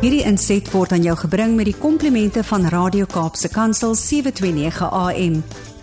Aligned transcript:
Hierdie 0.00 0.22
inset 0.24 0.64
word 0.72 0.94
aan 0.96 1.02
jou 1.04 1.12
gebring 1.20 1.58
met 1.58 1.66
die 1.68 1.76
komplimente 1.76 2.40
van 2.48 2.62
Radio 2.72 3.04
Kaapse 3.04 3.50
Kansel 3.52 3.92
729 4.00 4.86
AM. 4.96 5.34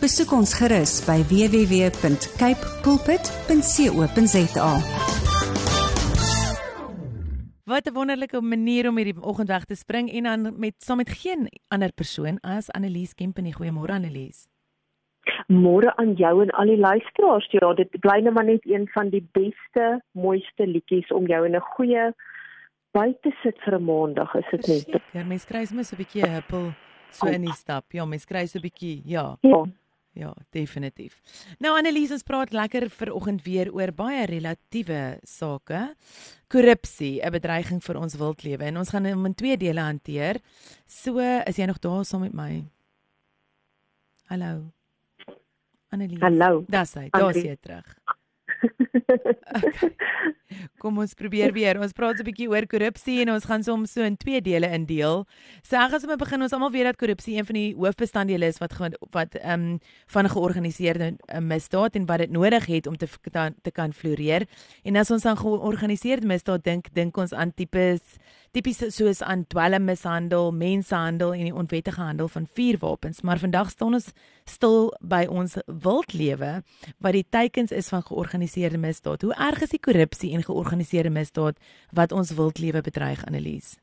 Besoek 0.01 0.31
ons 0.33 0.55
gerus 0.57 0.95
by 1.05 1.19
www.cape 1.29 2.71
pulpit.co.za. 2.81 4.71
Wat 7.69 7.85
'n 7.85 7.93
wonderlike 7.93 8.41
manier 8.41 8.89
om 8.89 8.97
hierdie 8.97 9.21
oggend 9.21 9.53
weg 9.53 9.65
te 9.69 9.75
spring 9.75 10.09
en 10.09 10.23
dan 10.23 10.53
met 10.57 10.73
saam 10.81 10.97
met 10.97 11.09
geen 11.09 11.45
ander 11.69 11.93
persoon 11.93 12.39
as 12.41 12.71
Annelies 12.71 13.13
Kempen. 13.13 13.53
Goeiemôre 13.53 13.93
Annelies. 13.93 14.47
Môre 15.47 15.95
aan 15.95 16.13
jou 16.13 16.41
en 16.41 16.49
al 16.49 16.65
die 16.65 16.77
luisteraars. 16.77 17.47
Ja, 17.51 17.73
dit 17.73 17.89
bly 17.99 18.19
net 18.19 18.33
maar 18.33 18.45
net 18.45 18.65
een 18.65 18.87
van 18.87 19.09
die 19.09 19.29
beste, 19.31 20.01
mooiste 20.11 20.67
liedjies 20.67 21.11
om 21.11 21.27
jou 21.27 21.45
in 21.45 21.55
'n 21.55 21.61
goeie 21.77 22.13
buite 22.97 23.33
sit 23.43 23.57
vir 23.65 23.77
'n 23.77 23.83
maandag, 23.83 24.35
is 24.35 24.51
dit 24.51 24.67
net. 24.67 25.01
Ja, 25.13 25.23
mens 25.23 25.45
kry 25.45 25.65
soms 25.65 25.93
'n 25.93 25.97
bietjie 25.97 26.25
huppel 26.27 26.73
so 27.11 27.27
in 27.27 27.45
die 27.45 27.53
stap. 27.53 27.85
Ja, 27.93 28.05
mens 28.05 28.25
kry 28.25 28.45
so 28.45 28.59
'n 28.59 28.61
bietjie, 28.61 29.01
ja. 29.05 29.37
Ja. 29.41 29.65
Ja, 30.17 30.33
definitief. 30.49 31.21
Nou 31.59 31.75
Annelies, 31.77 32.11
ons 32.11 32.23
praat 32.23 32.51
lekker 32.51 32.89
vir 32.89 33.11
oggend 33.13 33.43
weer 33.45 33.69
oor 33.73 33.91
baie 33.91 34.25
relatiewe 34.25 35.19
sake. 35.23 35.93
Korrupsie, 36.49 37.21
'n 37.21 37.31
bedreiging 37.31 37.83
vir 37.83 37.97
ons 37.97 38.15
wildlewe 38.15 38.63
en 38.63 38.77
ons 38.77 38.89
gaan 38.89 39.05
hom 39.05 39.25
in 39.25 39.35
twee 39.35 39.57
dele 39.57 39.81
hanteer. 39.81 40.41
So, 40.87 41.19
is 41.19 41.57
jy 41.57 41.65
nog 41.65 41.79
daar 41.79 42.05
saam 42.05 42.21
met 42.21 42.33
my? 42.33 42.65
Hallo. 44.29 44.71
Annelies. 45.91 46.19
Hallo. 46.19 46.65
Dis 46.67 46.93
hy, 46.93 47.09
daar's 47.09 47.35
jy 47.35 47.55
terug. 47.61 47.95
Okay. 48.61 49.95
Kom 50.81 50.97
ons 51.01 51.13
probeer 51.17 51.51
weer. 51.55 51.79
Ons 51.81 51.93
praat 51.95 52.19
'n 52.19 52.27
bietjie 52.27 52.49
oor 52.49 52.65
korrupsie 52.69 53.21
en 53.21 53.31
ons 53.33 53.45
gaan 53.45 53.63
soms 53.63 53.91
so 53.93 54.01
in 54.01 54.17
twee 54.17 54.41
dele 54.41 54.69
indeel. 54.71 55.25
So 55.61 55.75
ek 55.75 55.91
gaan 55.91 55.99
sommer 55.99 56.17
begin. 56.17 56.41
Ons 56.41 56.53
almal 56.53 56.71
weet 56.71 56.87
dat 56.89 56.97
korrupsie 56.97 57.37
een 57.37 57.45
van 57.45 57.55
die 57.55 57.75
hoofbestanddele 57.75 58.45
is 58.45 58.59
wat 58.59 58.73
wat 59.11 59.35
ehm 59.35 59.53
um, 59.53 59.79
van 60.07 60.29
georganiseerde 60.29 61.17
uh, 61.17 61.39
misdaad 61.39 61.95
en 61.95 62.05
wat 62.05 62.19
dit 62.19 62.31
nodig 62.31 62.65
het 62.65 62.87
om 62.87 62.97
te 62.97 63.07
te 63.61 63.71
kan 63.71 63.93
floreer. 63.93 64.47
En 64.83 64.95
as 64.95 65.11
ons 65.11 65.25
aan 65.25 65.37
georganiseerde 65.37 66.27
misdaad 66.27 66.63
dink, 66.63 66.93
dink 66.93 67.17
ons 67.17 67.33
aan 67.33 67.53
tipes 67.53 68.17
tipies 68.57 68.79
soos 68.95 69.19
aan 69.21 69.43
dwelmmishandel, 69.51 70.49
mensenhandel 70.55 71.35
en 71.35 71.45
die 71.45 71.53
onwettige 71.53 72.01
handel 72.01 72.29
van 72.33 72.47
vuurwapens. 72.57 73.21
Maar 73.21 73.37
vandag 73.43 73.69
staan 73.69 73.93
ons 73.99 74.09
stil 74.49 74.89
by 74.99 75.25
ons 75.29 75.59
wildlewe 75.65 76.51
wat 76.97 77.17
die 77.17 77.25
teikens 77.29 77.71
is 77.71 77.91
van 77.93 78.05
georganiseerde 78.07 78.81
misdaad. 78.81 79.21
Hoe 79.21 79.35
erg 79.49 79.61
is 79.61 79.75
die 79.75 79.83
korrupsie 79.83 80.33
en 80.33 80.45
georganiseerde 80.47 81.13
misdaad 81.13 81.59
wat 81.93 82.15
ons 82.15 82.33
wildlewe 82.33 82.81
bedreig, 82.81 83.21
Annelies? 83.29 83.75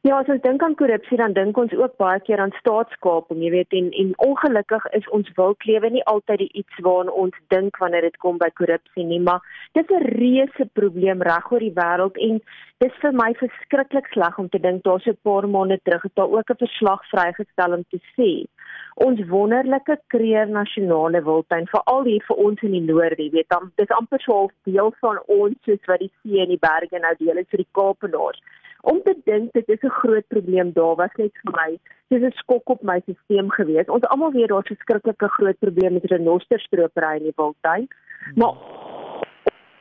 Ja, 0.00 0.14
as 0.16 0.28
ons 0.32 0.40
dink 0.40 0.62
aan 0.64 0.74
korrupsie, 0.80 1.18
dan 1.20 1.34
dink 1.36 1.58
ons 1.60 1.72
ook 1.76 1.98
baie 2.00 2.20
keer 2.24 2.40
aan 2.40 2.54
staatskaping, 2.56 3.42
jy 3.44 3.50
weet, 3.52 3.74
en 3.76 3.90
en 4.02 4.12
ongelukkig 4.24 4.84
is 4.96 5.08
ons 5.16 5.26
wildlewe 5.36 5.90
nie 5.92 6.04
altyd 6.12 6.46
iets 6.46 6.78
waaraan 6.86 7.10
ons 7.22 7.34
dink 7.52 7.76
wanneer 7.82 8.06
dit 8.06 8.16
kom 8.22 8.38
by 8.40 8.48
korrupsie 8.56 9.04
nie, 9.04 9.18
maar 9.26 9.44
dit 9.76 9.84
is 9.84 9.98
'n 9.98 10.08
reuse 10.14 10.66
probleem 10.80 11.20
reg 11.28 11.52
oor 11.52 11.60
die 11.60 11.76
wêreld 11.76 12.16
en 12.16 12.40
dis 12.80 12.96
vir 13.02 13.12
my 13.12 13.34
verskriklik 13.42 14.08
sleg 14.14 14.38
om 14.38 14.48
te 14.48 14.58
dink 14.58 14.82
daar's 14.88 15.06
'n 15.06 15.20
paar 15.22 15.46
maande 15.48 15.78
terug 15.84 16.02
het 16.02 16.14
daar 16.14 16.32
ook 16.32 16.50
'n 16.50 16.64
verslag 16.64 17.04
vrygestel 17.12 17.72
om 17.76 17.84
te 17.90 18.00
sê 18.16 18.48
ons 18.94 19.20
wonderlike 19.28 19.98
kreer 20.06 20.48
nasionale 20.48 21.20
wildtuin 21.28 21.66
veral 21.66 22.04
hier 22.04 22.24
vir 22.28 22.36
ons 22.36 22.62
in 22.62 22.72
die 22.72 22.92
noorde, 22.92 23.28
weet, 23.30 23.48
dan 23.48 23.72
dis 23.76 23.96
amper 24.00 24.20
so 24.20 24.44
'n 24.44 24.50
deel 24.64 24.94
van 25.00 25.20
ons 25.26 25.56
soos 25.64 25.84
wat 25.86 26.00
die 26.00 26.12
see 26.22 26.40
en 26.40 26.48
die 26.48 26.64
berge 26.70 26.98
nou 26.98 27.14
deel 27.18 27.36
is 27.36 27.50
vir 27.50 27.58
die 27.58 27.72
Kaapenaars 27.72 28.40
om 28.82 29.02
te 29.02 29.14
dink 29.24 29.52
dit 29.52 29.68
is 29.68 29.82
'n 29.82 29.98
groot 30.02 30.26
probleem 30.28 30.72
daar 30.72 30.94
was 30.96 31.14
net 31.16 31.32
vir 31.42 31.52
my 31.52 31.78
dis 32.08 32.22
'n 32.22 32.32
skok 32.42 32.68
op 32.68 32.82
my 32.82 33.00
stelsel 33.00 33.48
gewees. 33.48 33.86
Ons 33.86 34.04
almal 34.04 34.32
weet 34.32 34.48
daar's 34.48 34.70
'n 34.70 34.76
skrikkelike 34.80 35.28
groot 35.28 35.58
probleem 35.58 35.92
met 35.92 36.04
renosterstropery 36.04 37.16
in 37.16 37.22
die 37.22 37.32
wildtuin 37.36 37.88
maar 38.34 38.54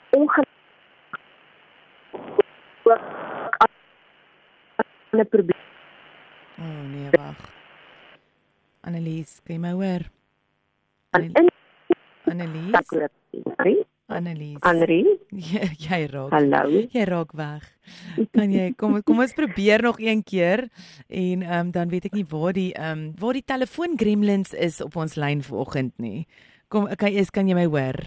ongelukkig 0.10 0.58
'n 5.12 5.28
probleem 5.30 5.68
oh 6.60 6.84
nee 6.92 7.10
wag. 7.12 7.38
Annelies 8.82 9.40
kan 9.44 9.56
jy 9.56 9.62
my 9.62 9.72
hoor? 9.72 10.04
Annelies? 11.12 11.52
Annelies. 12.26 13.86
Anri? 14.10 15.06
Jy, 15.50 15.68
jy 15.78 16.00
raak. 16.10 16.32
Hallo. 16.34 16.82
Jy 16.90 17.04
raak 17.06 17.34
weg. 17.38 17.66
Kan 18.34 18.50
jy 18.54 18.72
kom 18.78 18.98
kom 19.06 19.22
ons 19.22 19.36
probeer 19.38 19.84
nog 19.86 20.00
een 20.02 20.24
keer 20.26 20.66
en 21.08 21.44
ehm 21.46 21.68
um, 21.68 21.72
dan 21.74 21.90
weet 21.94 22.10
ek 22.10 22.18
nie 22.18 22.26
waar 22.30 22.54
die 22.58 22.72
ehm 22.74 22.92
um, 22.92 23.04
waar 23.22 23.38
die 23.38 23.46
telefoon 23.46 23.98
gremlins 23.98 24.54
is 24.54 24.82
op 24.82 24.98
ons 24.98 25.14
lyn 25.16 25.44
vanoggend 25.46 25.94
nie. 26.02 26.26
Kom 26.70 26.90
kan 26.98 27.14
jy 27.14 27.26
kan 27.30 27.50
jy 27.50 27.58
my 27.58 27.68
hoor? 27.70 28.02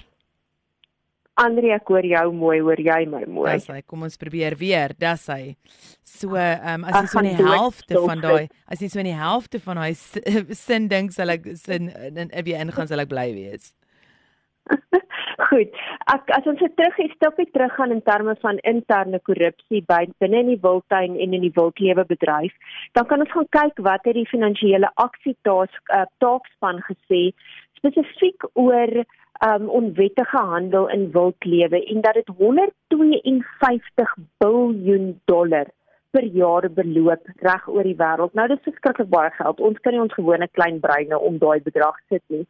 Andri, 1.41 1.71
ek 1.73 1.87
hoor 1.89 2.05
jou 2.05 2.27
mooi, 2.37 2.59
hoor 2.61 2.81
jy 2.83 2.99
my 3.09 3.23
mooi? 3.25 3.55
Dis 3.57 3.71
hy, 3.71 3.81
kom 3.87 4.03
ons 4.05 4.19
probeer 4.21 4.59
weer. 4.61 4.93
Dis 4.99 5.29
hy. 5.33 5.55
So, 6.03 6.35
ehm 6.35 6.83
um, 6.83 6.89
as 6.91 6.99
jy 6.99 7.13
so 7.15 7.23
in 7.23 7.31
die 7.31 7.47
helfte 7.47 8.03
van 8.03 8.27
daai, 8.27 8.51
as 8.67 8.83
jy 8.83 8.91
so 8.91 9.01
in 9.01 9.09
die 9.13 9.21
helfte 9.23 9.63
van 9.63 9.81
daai 9.81 9.95
sin 10.67 10.91
dink 10.91 11.15
sal 11.15 11.31
ek 11.39 11.47
sin 11.63 11.95
in 12.11 12.35
weer 12.43 12.67
ingaan 12.67 12.91
sal 12.91 13.07
ek 13.07 13.15
bly 13.15 13.31
wees. 13.39 13.71
Goed. 15.53 15.75
Ek 16.09 16.31
as 16.33 16.47
ons 16.49 16.61
weer 16.65 16.71
terug 16.81 16.99
is, 17.05 17.11
stapie 17.19 17.45
terug 17.53 17.75
gaan 17.77 17.91
in 17.93 18.01
terme 18.07 18.33
van 18.41 18.61
interne 18.71 19.19
korrupsie 19.29 19.83
by 19.91 20.07
binne 20.23 20.39
in 20.41 20.49
die 20.49 20.63
wildtuin 20.63 21.19
en 21.21 21.35
in 21.37 21.45
die 21.45 21.53
wildlewe 21.59 22.05
bedryf, 22.09 22.55
dan 22.97 23.05
kan 23.11 23.21
ons 23.21 23.35
gaan 23.35 23.51
kyk 23.57 23.83
wat 23.89 24.09
het 24.09 24.17
die 24.17 24.31
finansiële 24.31 24.89
aksietaak 25.05 25.93
uh, 25.93 26.07
taakspan 26.25 26.81
gesê 26.87 27.21
spesifiek 27.77 28.49
oor 28.65 29.05
um 29.51 29.69
onwettige 29.83 30.41
handel 30.41 30.89
in 30.97 31.11
wildlewe 31.13 31.85
en 31.85 32.01
dat 32.01 32.15
dit 32.15 32.33
152 32.41 34.17
miljard 34.41 35.15
dollar 35.35 35.69
per 36.17 36.25
jaar 36.41 36.71
beloop 36.81 37.29
reg 37.45 37.69
oor 37.69 37.85
die 37.89 37.97
wêreld. 38.01 38.33
Nou 38.37 38.49
dis 38.49 38.65
verskriklik 38.65 39.13
baie 39.13 39.31
geld. 39.37 39.61
Ons 39.61 39.81
kan 39.85 39.93
nie 39.93 40.01
ons 40.01 40.17
gewone 40.17 40.49
klein 40.57 40.81
breine 40.81 41.19
om 41.19 41.37
daai 41.45 41.61
bedrag 41.61 41.97
sit 42.09 42.25
nie. 42.33 42.47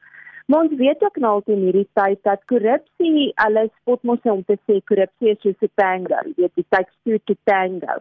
Maar 0.47 0.65
ons 0.67 0.75
weet 0.79 1.03
ook 1.03 1.17
nou 1.17 1.33
al 1.33 1.55
in 1.55 1.65
hierdie 1.67 1.89
tyd 1.99 2.19
dat 2.23 2.45
korrupsie 2.51 3.33
alles 3.45 3.71
spot 3.81 4.03
mos 4.03 4.23
om 4.23 4.43
te 4.45 4.59
sê 4.67 4.81
korrupsie 4.91 5.31
is 5.35 5.41
soos 5.41 5.61
'n 5.63 5.71
tango, 5.75 6.19
jy 6.25 6.35
weet 6.37 6.55
die 6.55 6.67
tyd 6.69 6.89
stuur 7.01 7.21
te 7.25 7.37
tango. 7.45 8.01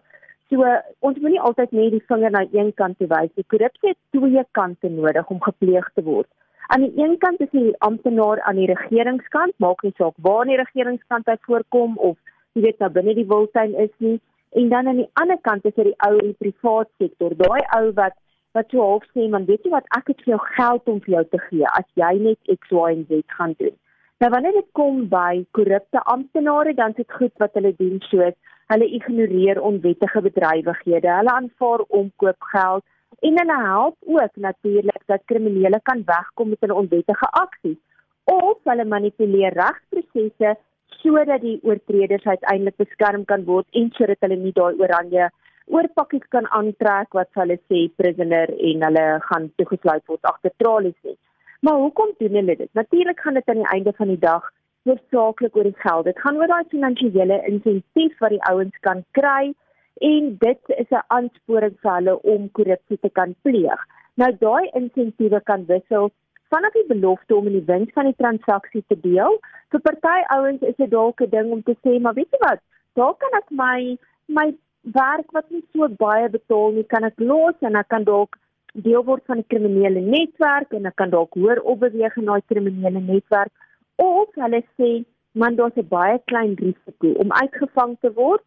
So 0.50 0.64
ons 1.00 1.18
moet 1.18 1.30
nie 1.30 1.40
altyd 1.40 1.70
net 1.72 1.90
die 1.90 2.04
vinger 2.08 2.30
na 2.30 2.44
een 2.52 2.72
kant 2.74 2.98
wys 2.98 3.30
nie. 3.34 3.44
Korrupsie 3.48 3.88
het 3.88 3.98
twee 4.10 4.44
kante 4.58 4.88
nodig 4.88 5.30
om 5.30 5.40
gepleeg 5.40 5.88
te 5.94 6.02
word. 6.02 6.28
Aan 6.66 6.80
die 6.80 6.92
een 7.04 7.18
kant 7.18 7.40
is 7.40 7.50
die 7.50 7.74
amptenaar 7.78 8.40
aan 8.40 8.56
die 8.56 8.66
regeringskant, 8.66 9.54
maak 9.56 9.82
nie 9.82 9.94
saak 9.96 10.14
waar 10.16 10.44
in 10.44 10.52
die 10.54 10.60
regeringskant 10.60 11.26
hy 11.26 11.36
voorkom 11.48 11.96
of 11.98 12.16
jy 12.52 12.62
weet 12.66 12.78
nou 12.78 12.90
binne 12.90 13.14
die 13.14 13.26
wildtuin 13.28 13.74
is 13.74 13.92
nie. 13.98 14.18
En 14.52 14.68
dan 14.68 14.88
aan 14.88 15.00
die 15.00 15.10
ander 15.20 15.40
kant 15.40 15.64
is 15.64 15.74
dit 15.74 15.90
die 15.90 15.98
ou 16.06 16.12
in 16.18 16.32
die 16.32 16.40
privaat 16.44 16.88
sektor, 16.98 17.34
daai 17.36 17.60
ou 17.78 17.92
wat 17.96 18.16
wat 18.56 18.72
jy 18.74 18.80
half 18.80 19.04
sê 19.12 19.28
man 19.32 19.46
weet 19.48 19.64
jy 19.64 19.72
wat 19.74 19.88
ek 19.98 20.12
het 20.12 20.24
vir 20.24 20.34
jou 20.34 20.40
geld 20.56 20.88
om 20.92 21.00
vir 21.04 21.14
jou 21.16 21.24
te 21.34 21.40
gee 21.48 21.68
as 21.78 21.88
jy 22.00 22.12
net 22.28 22.54
X 22.58 22.72
Y 22.72 22.88
en 22.94 23.04
Z 23.10 23.36
gaan 23.36 23.54
doen. 23.58 23.76
Nou 24.22 24.30
wanneer 24.30 24.56
dit 24.58 24.68
kom 24.78 25.04
by 25.12 25.44
korrupte 25.58 26.02
amptenare 26.14 26.74
dan 26.78 26.94
is 26.94 27.02
dit 27.02 27.18
goed 27.20 27.32
wat 27.42 27.54
hulle 27.58 27.74
doen 27.78 28.00
soos 28.08 28.36
hulle 28.72 28.88
ignoreer 28.98 29.60
onwettige 29.60 30.20
bedrywighede, 30.26 31.08
hulle 31.18 31.32
aanvaar 31.32 31.82
omkoopgeld 32.00 32.84
en 33.28 33.38
hulle 33.40 33.56
help 33.64 33.96
ook 34.16 34.36
natuurlik 34.46 35.02
dat 35.06 35.24
kriminele 35.32 35.80
kan 35.82 36.04
wegkom 36.06 36.48
met 36.48 36.60
hulle 36.64 36.78
onwettige 36.82 37.28
aksies 37.40 37.80
of 38.24 38.58
hulle 38.70 38.84
manipuleer 38.84 39.56
regsprosesse 39.58 40.54
sodat 41.02 41.42
die 41.42 41.58
oortreders 41.62 42.24
uiteindelik 42.24 42.76
beskerm 42.76 43.24
kan 43.24 43.44
word 43.44 43.66
en 43.80 43.90
sodat 43.98 44.20
hulle 44.24 44.38
nie 44.44 44.54
daai 44.56 44.74
oranje 44.84 45.28
oorpakkies 45.66 46.26
kan 46.28 46.46
aantrek 46.50 47.14
wat 47.18 47.30
hulle 47.40 47.58
sê 47.70 47.84
prisoner 47.96 48.50
en 48.70 48.82
hulle 48.86 49.06
gaan 49.28 49.50
toegesluit 49.56 50.04
word 50.06 50.32
agter 50.32 50.52
tralies 50.62 50.98
nie. 51.04 51.18
Maar 51.62 51.78
hoekom 51.84 52.14
doen 52.18 52.34
hulle 52.40 52.56
dit? 52.56 52.70
Natuurlik 52.74 53.20
gaan 53.20 53.34
dit 53.34 53.48
aan 53.48 53.62
die 53.62 53.72
einde 53.74 53.92
van 53.96 54.08
die 54.08 54.18
dag 54.18 54.50
hoofsaaklik 54.88 55.56
oor 55.56 55.68
die 55.70 55.82
geld. 55.84 56.04
Dit 56.04 56.18
gaan 56.20 56.36
oor 56.36 56.50
daai 56.50 56.64
finansiële 56.74 57.38
insentief 57.46 58.18
wat 58.18 58.34
die 58.34 58.42
ouens 58.50 58.78
kan 58.86 59.04
kry 59.18 59.52
en 60.00 60.36
dit 60.40 60.74
is 60.82 60.90
'n 60.90 61.04
aansporing 61.16 61.76
vir 61.82 61.92
hulle 61.92 62.16
om 62.22 62.50
korrupsie 62.58 62.98
te 62.98 63.10
kan 63.10 63.34
pleeg. 63.42 63.86
Nou 64.14 64.32
daai 64.38 64.70
insentiewe 64.80 65.40
kan 65.40 65.66
wissel 65.66 66.10
vanaf 66.48 66.72
die 66.72 66.86
belofte 66.88 67.36
om 67.36 67.46
in 67.46 67.52
die 67.52 67.68
wins 67.72 67.92
van 67.92 68.04
die 68.04 68.18
transaksie 68.18 68.84
te 68.88 68.98
deel. 69.00 69.38
Vir 69.72 69.80
party 69.80 70.18
ouens 70.36 70.62
is 70.62 70.76
dit 70.76 70.90
dalk 70.90 71.20
'n 71.20 71.30
ding 71.30 71.52
om 71.52 71.62
te 71.62 71.76
sê, 71.84 72.00
maar 72.00 72.14
weet 72.14 72.30
jy 72.30 72.40
wat? 72.48 72.60
Daar 72.94 73.14
kan 73.14 73.32
ek 73.40 73.50
my 73.50 73.98
my 74.26 74.54
werk 74.82 75.32
wat 75.32 75.50
nie 75.50 75.64
so 75.72 75.88
baie 75.88 76.28
betaal 76.28 76.72
nie, 76.72 76.84
kan 76.84 77.04
ek 77.04 77.18
los 77.18 77.54
en 77.60 77.76
ek 77.76 77.88
kan 77.88 78.04
dalk 78.04 78.38
deel 78.74 79.04
word 79.04 79.22
van 79.26 79.38
'n 79.38 79.48
kriminele 79.48 80.00
netwerk 80.00 80.72
en 80.72 80.86
ek 80.86 80.96
kan 80.96 81.10
dalk 81.10 81.34
hoor 81.34 81.58
opbeweeg 81.62 82.16
in 82.16 82.24
daai 82.24 82.42
kriminele 82.46 83.00
netwerk. 83.00 83.52
Of 83.96 84.28
hulle 84.34 84.62
sê 84.78 85.04
man 85.32 85.56
daar's 85.56 85.76
'n 85.76 85.88
baie 85.88 86.18
klein 86.26 86.54
risiko 86.54 87.12
om 87.22 87.32
uitgevang 87.32 87.96
te 88.00 88.12
word 88.12 88.42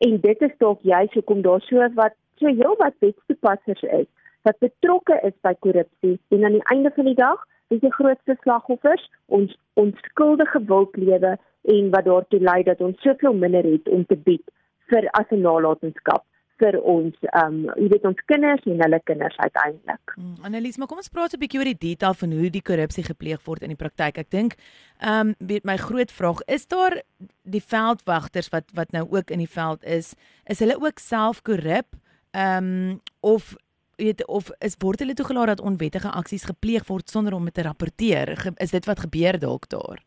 En 0.00 0.20
dit 0.20 0.40
is 0.40 0.52
dalk 0.58 0.78
juist 0.82 1.14
hoekom 1.14 1.42
daar 1.42 1.60
so 1.60 1.88
wat 1.94 2.14
so 2.40 2.46
heel 2.46 2.76
wat 2.78 2.94
wetstoepassers 2.98 3.82
is 3.82 4.06
wat 4.48 4.58
betrokke 4.64 5.18
is 5.28 5.34
by 5.44 5.52
korrupsie 5.64 6.14
en 6.28 6.44
aan 6.44 6.56
die 6.56 6.68
einde 6.72 6.92
van 6.94 7.04
die 7.10 7.18
dag 7.18 7.42
is 7.68 7.82
die 7.82 7.92
grootste 7.92 8.36
slagoffers 8.40 9.02
ons 9.26 9.52
onskuldige 9.82 10.62
wildlewe 10.70 11.34
en 11.74 11.90
wat 11.96 12.08
daartoe 12.08 12.40
lei 12.40 12.62
dat 12.70 12.80
ons 12.80 13.02
soveel 13.04 13.36
minder 13.42 13.68
het 13.72 13.92
om 13.96 14.06
te 14.06 14.16
bied 14.16 14.46
vir 14.90 15.08
as 15.20 15.26
'n 15.30 15.42
nalatenskap 15.42 16.24
vir 16.60 16.76
ons 16.84 17.16
ehm 17.30 17.46
um, 17.46 17.60
jy 17.78 17.88
weet 17.94 18.06
ons 18.10 18.22
kinders 18.30 18.66
en 18.68 18.82
hulle 18.84 19.00
kinders 19.08 19.36
uiteindelik. 19.40 20.14
Hmm, 20.16 20.34
Annelies, 20.46 20.76
maar 20.78 20.90
kom 20.90 21.00
ons 21.02 21.12
praat 21.12 21.34
'n 21.34 21.40
bietjie 21.40 21.60
oor 21.60 21.70
die 21.72 21.86
detail 21.88 22.14
van 22.14 22.32
hoe 22.32 22.50
die 22.50 22.66
korrupsie 22.70 23.04
gepleeg 23.04 23.40
word 23.46 23.62
in 23.62 23.72
die 23.74 23.80
praktyk. 23.82 24.18
Ek 24.18 24.30
dink 24.30 24.56
ehm 25.00 25.34
um, 25.40 25.60
my 25.64 25.76
groot 25.76 26.12
vraag 26.12 26.44
is 26.46 26.66
daar 26.66 27.00
die 27.44 27.64
veldwagters 27.64 28.52
wat 28.52 28.68
wat 28.74 28.92
nou 28.92 29.06
ook 29.08 29.30
in 29.30 29.38
die 29.38 29.54
veld 29.58 29.84
is, 29.84 30.14
is 30.46 30.60
hulle 30.60 30.76
ook 30.76 30.98
self 30.98 31.42
korrup? 31.42 31.96
Ehm 32.32 32.90
um, 32.90 33.00
of 33.20 33.56
weet 33.96 34.26
of 34.26 34.50
is 34.60 34.76
word 34.78 35.00
hulle 35.00 35.14
toegelaat 35.14 35.46
dat 35.46 35.60
onwettige 35.60 36.10
aksies 36.10 36.44
gepleeg 36.44 36.86
word 36.88 37.10
sonder 37.10 37.34
om 37.34 37.44
dit 37.44 37.54
te 37.54 37.62
rapporteer? 37.62 38.36
Is 38.56 38.70
dit 38.70 38.84
wat 38.86 39.00
gebeur 39.00 39.38
dalk 39.38 39.68
daar? 39.68 40.00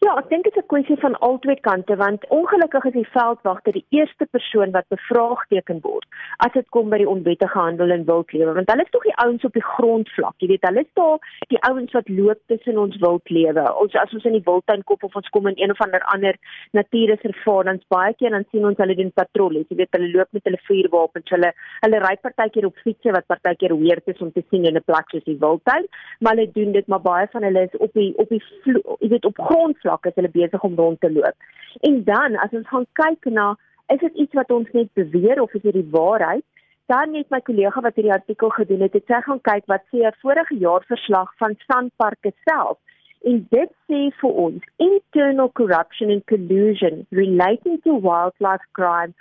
Ja, 0.00 0.14
ek 0.16 0.30
dink 0.30 0.46
dit 0.46 0.54
is 0.56 0.62
'n 0.62 0.66
kwessie 0.72 0.96
van 0.96 1.18
albei 1.26 1.54
kante 1.60 1.94
want 1.96 2.22
ongelukkig 2.36 2.84
is 2.84 2.92
die 2.92 3.10
veldwagter 3.16 3.72
die 3.72 3.84
eerste 3.88 4.26
persoon 4.26 4.70
wat 4.76 4.86
bevraagteken 4.88 5.80
word 5.82 6.06
as 6.44 6.52
dit 6.52 6.68
kom 6.76 6.88
by 6.88 6.98
die 7.02 7.08
onwettige 7.08 7.58
handel 7.58 7.90
in 7.90 8.06
wildlewe 8.08 8.54
want 8.58 8.70
hulle 8.72 8.86
is 8.86 8.90
tog 8.94 9.04
die 9.04 9.18
ouens 9.24 9.44
op 9.44 9.52
die 9.52 9.66
grondvlak. 9.72 10.34
Jy 10.38 10.48
weet, 10.48 10.64
hulle 10.68 10.80
is 10.80 10.94
daar 11.00 11.18
die 11.52 11.60
ouens 11.68 11.92
wat 11.92 12.08
loop 12.08 12.40
tussen 12.46 12.78
ons 12.78 12.96
wildlewe. 13.02 13.64
Ons 13.82 13.94
as 13.94 14.14
ons 14.14 14.24
in 14.24 14.38
die 14.38 14.46
wildtuin 14.46 14.84
kom 14.84 15.04
of 15.08 15.18
ons 15.20 15.28
kom 15.28 15.50
in 15.52 15.60
een 15.60 15.70
of 15.70 15.82
ander 15.84 16.00
ander 16.14 16.40
natuurreservaat 16.72 17.68
dan 17.68 17.82
baie 17.88 18.14
keer 18.14 18.30
dan 18.30 18.48
sien 18.50 18.64
ons 18.64 18.80
hulle 18.80 18.96
doen 18.96 19.12
patrollies. 19.12 19.68
Jy 19.68 19.76
weet, 19.82 19.92
hulle 19.98 20.10
loop 20.16 20.32
met 20.32 20.44
hulle 20.48 20.62
vuurwapens. 20.70 21.28
Hulle 21.28 21.52
hulle 21.84 22.02
ry 22.06 22.14
partykeer 22.22 22.70
op 22.70 22.82
fietsse 22.86 23.12
wat 23.12 23.28
partykeer 23.28 23.76
weird 23.76 24.08
is 24.08 24.24
om 24.24 24.32
te 24.32 24.44
sien 24.48 24.64
in 24.64 24.80
'n 24.80 24.84
plek 24.88 25.12
soos 25.12 25.28
die 25.28 25.36
wildtuin, 25.44 25.84
maar 26.20 26.36
hulle 26.36 26.52
doen 26.56 26.72
dit 26.72 26.88
maar 26.88 27.04
baie 27.04 27.28
van 27.36 27.42
hulle 27.42 27.68
is 27.68 27.76
op 27.76 27.92
die 27.92 28.14
op 28.16 28.28
die 28.28 28.42
jy 28.64 29.08
weet 29.08 29.24
op 29.24 29.36
grondvlak 29.36 29.89
vlak 29.90 30.06
is 30.06 30.14
hulle 30.14 30.30
besig 30.30 30.62
om 30.62 30.76
rond 30.78 31.00
te 31.00 31.10
loop. 31.10 31.34
En 31.80 32.04
dan 32.04 32.38
as 32.44 32.54
ons 32.54 32.68
gaan 32.68 32.86
kyk 32.92 33.30
na 33.30 33.56
is 33.90 34.00
dit 34.00 34.14
iets 34.24 34.34
wat 34.38 34.50
ons 34.50 34.70
net 34.72 34.88
beweer 34.94 35.42
of 35.42 35.54
is 35.54 35.62
dit 35.62 35.74
die 35.74 35.90
waarheid? 35.90 36.44
Dan 36.86 37.14
het 37.14 37.30
my 37.30 37.40
kollega 37.40 37.82
wat 37.82 37.94
hierdie 37.98 38.14
artikel 38.14 38.50
gedoen 38.54 38.84
het, 38.86 38.94
het 38.94 39.06
sy 39.06 39.20
gaan 39.26 39.40
kyk 39.46 39.66
wat 39.66 39.82
sê 39.90 40.06
'n 40.06 40.14
vorige 40.22 40.56
jaar 40.58 40.84
verslag 40.86 41.34
van 41.38 41.56
Sanparks 41.66 42.38
self. 42.46 42.78
En 43.24 43.46
dit 43.50 43.70
sê 43.86 44.10
vir 44.20 44.30
ons 44.30 44.62
internal 44.76 45.50
corruption 45.52 46.10
and 46.10 46.24
collusion 46.26 47.06
relating 47.10 47.80
to 47.82 47.98
wildlife 47.98 48.66
crime 48.72 49.12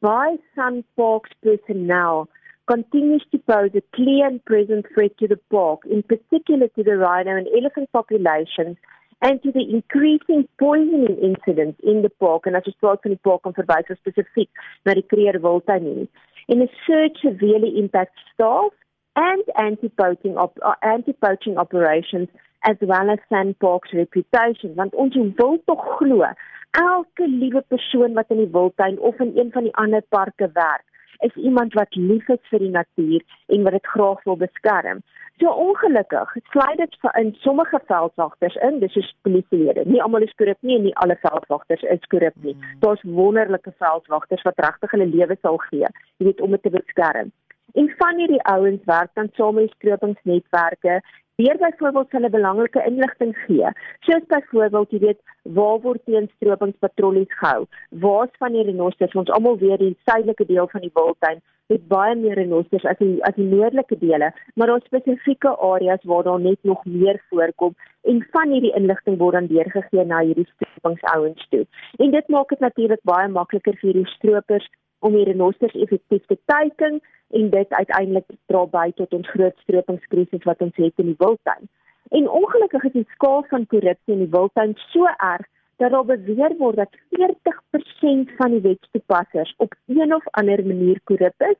by 0.00 0.36
Sanparks 0.54 1.32
personnel 1.40 2.28
continues 2.66 3.24
to 3.30 3.38
pose 3.38 3.70
a 3.74 3.82
clear 3.94 4.26
and 4.26 4.44
present 4.44 4.84
threat 4.92 5.16
to 5.18 5.28
the 5.28 5.38
park, 5.50 5.80
in 5.86 6.02
particular 6.02 6.68
to 6.68 6.82
the 6.82 6.96
rhino 6.96 7.36
and 7.36 7.46
elephant 7.56 7.90
populations 7.92 8.76
and 9.22 9.42
to 9.42 9.52
the 9.52 9.64
increasing 9.70 10.46
poisoning 10.58 11.16
incidents 11.22 11.80
in 11.82 12.02
the 12.02 12.10
park. 12.20 12.46
And 12.46 12.56
as 12.56 12.66
ons 12.66 12.78
praat 12.80 13.02
van 13.02 13.14
die 13.14 13.22
park 13.28 13.46
om 13.46 13.54
verwys 13.56 13.92
spesifiek 14.00 14.50
na 14.84 14.96
die 14.98 15.06
Creer 15.12 15.38
Wildtuin 15.44 15.86
nie. 15.86 16.08
In 16.52 16.62
a 16.62 16.68
search 16.84 17.22
severely 17.22 17.72
impact 17.80 18.18
staff 18.32 18.72
and 19.16 19.48
anti-poaching 19.56 20.36
op 20.36 20.58
uh, 20.60 20.76
anti-poaching 20.80 21.56
operations 21.56 22.28
as 22.68 22.76
well 22.80 23.10
as 23.10 23.22
Sandpark's 23.30 23.94
reputation. 23.96 24.74
Want 24.76 24.94
ons 24.94 25.16
wil 25.40 25.58
tog 25.64 25.86
glo 26.00 26.28
elke 26.76 27.28
liewe 27.28 27.62
persoon 27.72 28.12
wat 28.18 28.30
in 28.34 28.42
die 28.42 28.52
wildtuin 28.52 28.98
of 29.00 29.18
in 29.24 29.32
een 29.38 29.52
van 29.52 29.64
die 29.64 29.74
ander 29.80 30.04
parke 30.12 30.50
werk 30.52 30.84
is 31.18 31.34
iemand 31.34 31.74
wat 31.74 31.94
lief 31.94 32.28
is 32.28 32.42
vir 32.50 32.64
die 32.64 32.72
natuur 32.74 33.22
en 33.46 33.62
wat 33.62 33.72
dit 33.72 33.86
graag 33.94 34.24
wil 34.24 34.36
beskerm. 34.36 35.02
So 35.36 35.52
ongelukkig 35.52 36.30
sluit 36.50 36.78
dit 36.80 36.94
in 37.20 37.34
sommige 37.44 37.80
veldwagters 37.86 38.54
in, 38.64 38.78
dis 38.80 38.92
soos 38.96 39.10
polisielede. 39.22 39.84
Nie 39.84 40.00
almal 40.02 40.24
is 40.24 40.32
korrup 40.40 40.62
nie 40.64 40.78
en 40.78 40.86
nie 40.88 40.94
alle 41.04 41.18
veldwagters 41.20 41.82
is 41.92 42.06
korrup 42.12 42.36
nie. 42.40 42.54
Mm. 42.54 42.78
Daar's 42.80 43.02
wonderlike 43.04 43.72
veldwagters 43.78 44.46
wat 44.48 44.62
regtig 44.64 44.94
hulle 44.96 45.10
lewe 45.12 45.36
sal 45.42 45.60
gee, 45.68 45.90
jy 46.16 46.30
weet 46.30 46.40
om 46.40 46.56
dit 46.56 46.64
te 46.64 46.72
beskerm. 46.72 47.32
En 47.76 47.90
van 47.98 48.16
hierdie 48.16 48.40
ouens 48.48 48.84
werk 48.88 49.12
dan 49.18 49.28
saam 49.36 49.58
met 49.60 49.74
stropingsnetwerke 49.76 51.02
Weer 51.36 51.56
byvoorbeeld 51.58 52.12
hulle 52.12 52.30
belangrike 52.30 52.84
inligting 52.86 53.36
gee. 53.36 53.70
Soos 54.00 54.22
byvoorbeeld, 54.26 54.90
jy 54.90 54.98
weet, 54.98 55.18
waar 55.58 55.80
word 55.84 56.00
teenstropingspatrollies 56.08 57.34
gehou? 57.40 57.66
Waar's 58.04 58.38
van 58.40 58.56
die 58.56 58.64
renosters? 58.64 59.16
Ons 59.20 59.32
almal 59.36 59.58
weet 59.60 59.82
die 59.82 59.90
suidelike 60.08 60.46
deel 60.48 60.68
van 60.72 60.86
die 60.86 60.90
Wildtuin 60.94 61.42
het 61.72 61.84
baie 61.90 62.14
meer 62.16 62.38
renosters 62.38 62.86
as 62.88 62.96
die 63.02 63.18
as 63.28 63.36
die 63.36 63.44
noordelike 63.50 63.98
dele, 64.00 64.30
maar 64.54 64.70
daar 64.70 64.80
is 64.80 64.88
spesifieke 64.88 65.52
areas 65.68 66.08
waar 66.08 66.24
daar 66.24 66.40
net 66.40 66.62
nog 66.62 66.84
meer 66.84 67.20
voorkom 67.28 67.74
en 68.12 68.22
van 68.32 68.54
hierdie 68.54 68.72
inligting 68.80 69.18
word 69.18 69.36
dan 69.36 69.50
deurgegee 69.52 70.04
na 70.04 70.22
hierdie 70.22 70.48
stropingsouens 70.54 71.48
toe. 71.50 71.64
En 71.98 72.16
dit 72.16 72.28
maak 72.32 72.54
dit 72.54 72.64
natuurlik 72.64 73.02
baie 73.02 73.28
makliker 73.28 73.76
vir 73.82 73.98
die 73.98 74.08
stropers 74.14 74.70
om 74.98 75.12
die 75.12 75.24
renosters 75.24 75.74
effektief 75.74 76.24
te 76.26 76.38
teiken 76.44 77.00
en 77.30 77.50
dit 77.50 77.72
uiteindelik 77.72 78.28
dra 78.46 78.64
by 78.70 78.90
tot 78.94 79.12
ons 79.12 79.28
groot 79.28 79.58
stropingskrisis 79.64 80.44
wat 80.44 80.62
ons 80.62 80.76
het 80.76 81.02
in 81.02 81.12
die 81.12 81.18
wildtuin. 81.18 81.68
En 82.14 82.28
ongelukkig 82.30 82.84
is 82.90 82.92
die 82.92 83.08
skaal 83.14 83.44
van 83.50 83.66
korrupsie 83.66 84.14
in 84.14 84.24
die 84.24 84.32
wildtuin 84.34 84.76
so 84.92 85.10
erg 85.16 85.46
dat 85.76 85.90
daar 85.90 86.04
beweer 86.04 86.54
word 86.58 86.76
dat 86.76 86.98
40% 87.18 88.36
van 88.36 88.50
die 88.50 88.60
wetstoepassers 88.60 89.54
op 89.56 89.74
een 89.86 90.14
of 90.14 90.28
ander 90.30 90.66
manier 90.66 91.00
korrup 91.04 91.48
is 91.50 91.58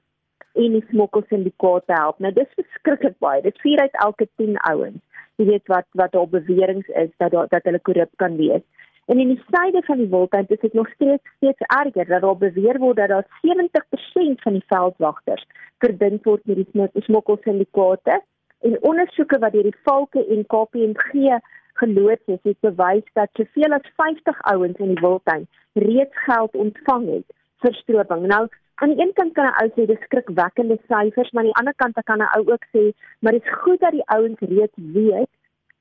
en 0.54 0.72
die 0.72 0.84
smokkelsyndikaate 0.88 1.92
help. 1.92 2.18
Nou 2.18 2.32
dis 2.32 2.54
verskriklik 2.54 3.18
baie. 3.18 3.42
Dit 3.42 3.60
4 3.60 3.80
uit 3.80 3.98
elke 4.06 4.28
10 4.36 4.56
ouens. 4.70 5.02
Jy 5.36 5.46
weet 5.50 5.66
wat 5.68 5.84
wat 6.00 6.12
daar 6.12 6.28
beweringe 6.28 6.92
is 6.94 7.12
dat 7.16 7.30
daar, 7.30 7.48
dat 7.52 7.68
hulle 7.68 7.80
korrup 7.80 8.10
kan 8.16 8.36
wees. 8.36 8.64
En 9.06 9.18
in 9.18 9.28
die 9.28 9.42
suide 9.50 9.82
van 9.86 9.98
die 10.02 10.08
wolkant 10.08 10.50
is 10.50 10.60
dit 10.60 10.72
nog 10.72 10.88
steeds 10.94 11.22
steeds 11.36 11.60
erger 11.60 12.20
daar 12.20 12.36
beweer 12.36 12.78
word 12.78 12.96
dat 12.96 13.08
daar 13.08 13.26
70% 13.42 14.42
van 14.42 14.52
die 14.52 14.64
veldwagters 14.66 15.46
verbind 15.78 16.24
word 16.24 16.42
met 16.46 16.56
die 16.92 17.02
smokkelsyndikaate 17.02 18.22
en 18.60 18.82
ondersoeke 18.82 19.38
wat 19.38 19.52
deur 19.52 19.68
die 19.68 19.78
Valke 19.84 20.26
en 20.26 20.46
KPMG 20.46 21.38
geloods 21.76 22.26
is, 22.26 22.42
het 22.42 22.60
bewys 22.60 23.06
dat 23.12 23.28
soveel 23.32 23.76
as 23.78 23.90
50 23.96 24.40
ouens 24.52 24.78
in 24.78 24.94
die 24.94 25.04
wolkant 25.04 25.48
reeds 25.72 26.22
geld 26.26 26.54
ontvang 26.54 27.08
het 27.14 27.36
vir 27.64 27.74
stroping. 27.82 28.26
Nou 28.26 28.46
aan 28.82 28.92
die 28.92 29.02
een 29.04 29.12
kant 29.12 29.32
kan 29.32 29.46
'n 29.46 29.58
ou 29.62 29.68
sê 29.76 29.86
dis 29.86 30.04
skrikwekkende 30.08 30.78
syfers, 30.88 31.30
maar 31.30 31.42
aan 31.42 31.50
die 31.52 31.58
ander 31.60 31.74
kant 31.74 32.04
kan 32.04 32.18
'n 32.18 32.32
ou 32.36 32.44
ook 32.52 32.64
sê 32.74 32.92
maar 33.20 33.32
dit 33.32 33.44
is 33.44 33.58
goed 33.62 33.80
dat 33.80 33.92
die 33.92 34.08
ouens 34.16 34.40
reeds 34.40 34.76
weet 34.76 35.30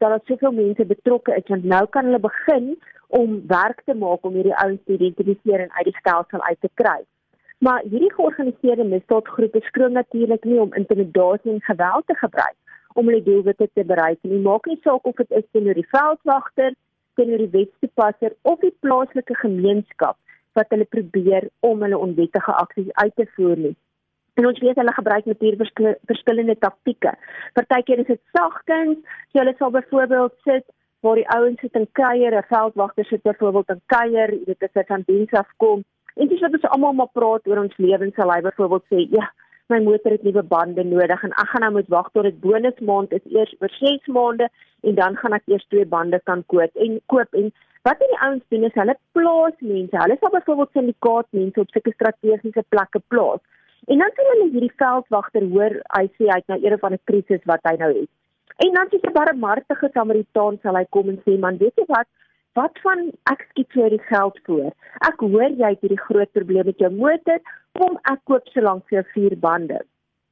dat 0.10 0.28
daar 0.28 0.38
soveel 0.38 0.52
mense 0.52 0.86
betrokke 0.86 1.36
is 1.36 1.48
want 1.48 1.64
nou 1.64 1.86
kan 1.90 2.06
hulle 2.06 2.20
begin 2.20 2.76
om 3.08 3.42
werk 3.48 3.82
te 3.86 3.94
maak 3.94 4.26
om 4.26 4.34
hierdie 4.34 4.56
ouens 4.64 4.82
te 4.86 4.94
identifiseer 4.94 5.60
en 5.60 5.72
uit 5.78 5.90
die 5.90 5.98
stelsel 6.00 6.42
uit 6.42 6.60
te 6.62 6.70
kry. 6.74 7.00
Maar 7.58 7.82
hierdie 7.90 8.14
georganiseerde 8.14 8.84
misdaadgroepe 8.84 9.62
skroom 9.70 9.92
natuurlik 9.92 10.44
nie 10.44 10.60
om 10.62 10.74
intimidasie 10.74 11.52
en 11.52 11.62
geweld 11.62 12.08
te 12.08 12.16
gebruik 12.16 12.56
om 12.94 13.08
hulle 13.08 13.24
doelwitte 13.24 13.70
te 13.74 13.84
bereik 13.84 14.20
nie. 14.22 14.40
Maak 14.40 14.66
nie 14.66 14.80
saak 14.84 15.08
of 15.08 15.16
dit 15.16 15.32
is 15.40 15.48
teenoor 15.52 15.80
die 15.80 15.88
veldwagter, 15.92 16.76
teenoor 17.16 17.44
die 17.44 17.54
wetstoepasser 17.58 18.36
of 18.42 18.60
die 18.60 18.76
plaaslike 18.80 19.36
gemeenskap 19.42 20.18
wat 20.56 20.70
hulle 20.72 20.88
probeer 20.98 21.50
om 21.60 21.82
hulle 21.84 21.98
onwettige 21.98 22.54
aksies 22.64 22.92
uit 22.94 23.16
te 23.16 23.28
voer 23.36 23.58
nie. 23.58 23.76
En 24.36 24.48
ons 24.48 24.60
weet 24.60 24.76
hulle 24.76 24.94
gebruik 24.94 25.26
natuurlik 25.26 25.82
verskillende 26.12 26.58
taktieke. 26.60 27.14
Partykeer 27.54 28.02
is 28.04 28.10
dit 28.10 28.22
sagkens, 28.36 28.98
so 29.32 29.40
hulle 29.40 29.54
sal 29.58 29.72
byvoorbeeld 29.72 30.34
sit 30.44 30.66
waar 31.06 31.20
die 31.22 31.30
ouens 31.36 31.60
sit 31.62 31.78
en 31.80 31.88
kuier, 31.92 32.36
'n 32.36 32.50
veldwagter 32.50 33.06
sit 33.06 33.24
byvoorbeeld 33.24 33.70
en 33.70 33.82
kuier, 33.86 34.30
dit 34.46 34.62
is 34.68 34.74
dit 34.74 34.88
van 34.88 35.04
diens 35.06 35.32
af 35.32 35.48
kom. 35.58 35.84
En 36.16 36.28
dis 36.28 36.40
wat 36.40 36.54
ons 36.58 36.70
almal 36.76 36.94
maar 36.94 37.14
praat 37.14 37.48
oor 37.48 37.64
ons 37.64 37.78
lewens, 37.78 38.16
sal 38.16 38.32
hy 38.32 38.42
byvoorbeeld 38.42 38.86
sê, 38.92 39.08
ja, 39.18 39.30
my 39.70 39.80
motor 39.80 40.12
het 40.12 40.24
nuwe 40.24 40.44
bande 40.44 40.84
nodig 40.84 41.24
en 41.24 41.32
ek 41.32 41.50
gaan 41.52 41.64
nou 41.66 41.72
moet 41.78 41.88
wag 41.88 42.12
tot 42.14 42.28
dit 42.28 42.40
bonusmaand 42.40 43.14
is 43.18 43.26
eers 43.34 43.56
oor 43.60 43.72
6 43.80 44.12
maande 44.18 44.50
en 44.84 44.96
dan 44.96 45.18
gaan 45.22 45.34
ek 45.34 45.48
eers 45.48 45.66
twee 45.74 45.86
bande 45.86 46.20
kan 46.30 46.44
koop 46.54 46.82
en 46.86 47.00
koop 47.14 47.34
en 47.34 47.52
wat 47.88 48.00
die 48.00 48.20
ouens 48.28 48.44
doen 48.50 48.64
is 48.64 48.78
hulle 48.80 48.96
plaas 49.18 49.58
mense. 49.60 49.98
Hulle 49.98 50.18
sal 50.20 50.34
byvoorbeeld 50.38 50.78
syndikaat 50.78 51.28
mense 51.40 51.60
op 51.60 51.74
sulke 51.74 51.94
strategiese 51.94 52.64
plekke 52.70 53.02
plaas. 53.08 53.42
En 53.88 53.98
dan 54.02 54.12
sien 54.16 54.30
hulle 54.32 54.52
hierdie 54.52 54.76
veldwagter 54.82 55.44
hoor, 55.54 55.74
hy 55.98 56.06
sê 56.18 56.30
hy 56.30 56.38
het 56.42 56.48
nou 56.52 56.60
een 56.64 56.78
van 56.80 56.94
'n 56.94 57.06
krisis 57.10 57.44
wat 57.46 57.64
hy 57.70 57.76
nou 57.78 57.92
het. 57.94 58.12
En 58.66 58.72
dan 58.74 58.88
sê 58.90 58.98
'n 59.00 59.14
barmhartige 59.14 59.90
Samaritaan 59.94 60.60
sal 60.62 60.76
hy 60.76 60.86
kom 60.90 61.10
en 61.10 61.20
sê 61.26 61.40
man, 61.40 61.58
weet 61.58 61.76
jy 61.76 61.86
wat? 61.88 62.08
Wat 62.54 62.80
van 62.84 63.12
ek 63.32 63.42
skiet 63.50 63.72
vir 63.72 63.90
die 63.90 64.06
geld 64.08 64.40
voor. 64.46 64.72
Ek 65.10 65.20
hoor 65.20 65.52
jy 65.62 65.70
het 65.70 65.82
hierdie 65.82 66.06
groot 66.08 66.32
probleem 66.32 66.66
met 66.66 66.80
jou 66.80 66.92
motor, 66.92 67.40
kom 67.80 68.00
ek 68.12 68.20
koop 68.24 68.48
so 68.48 68.62
lank 68.62 68.88
vir 68.88 69.04
vier 69.14 69.36
bande. 69.38 69.80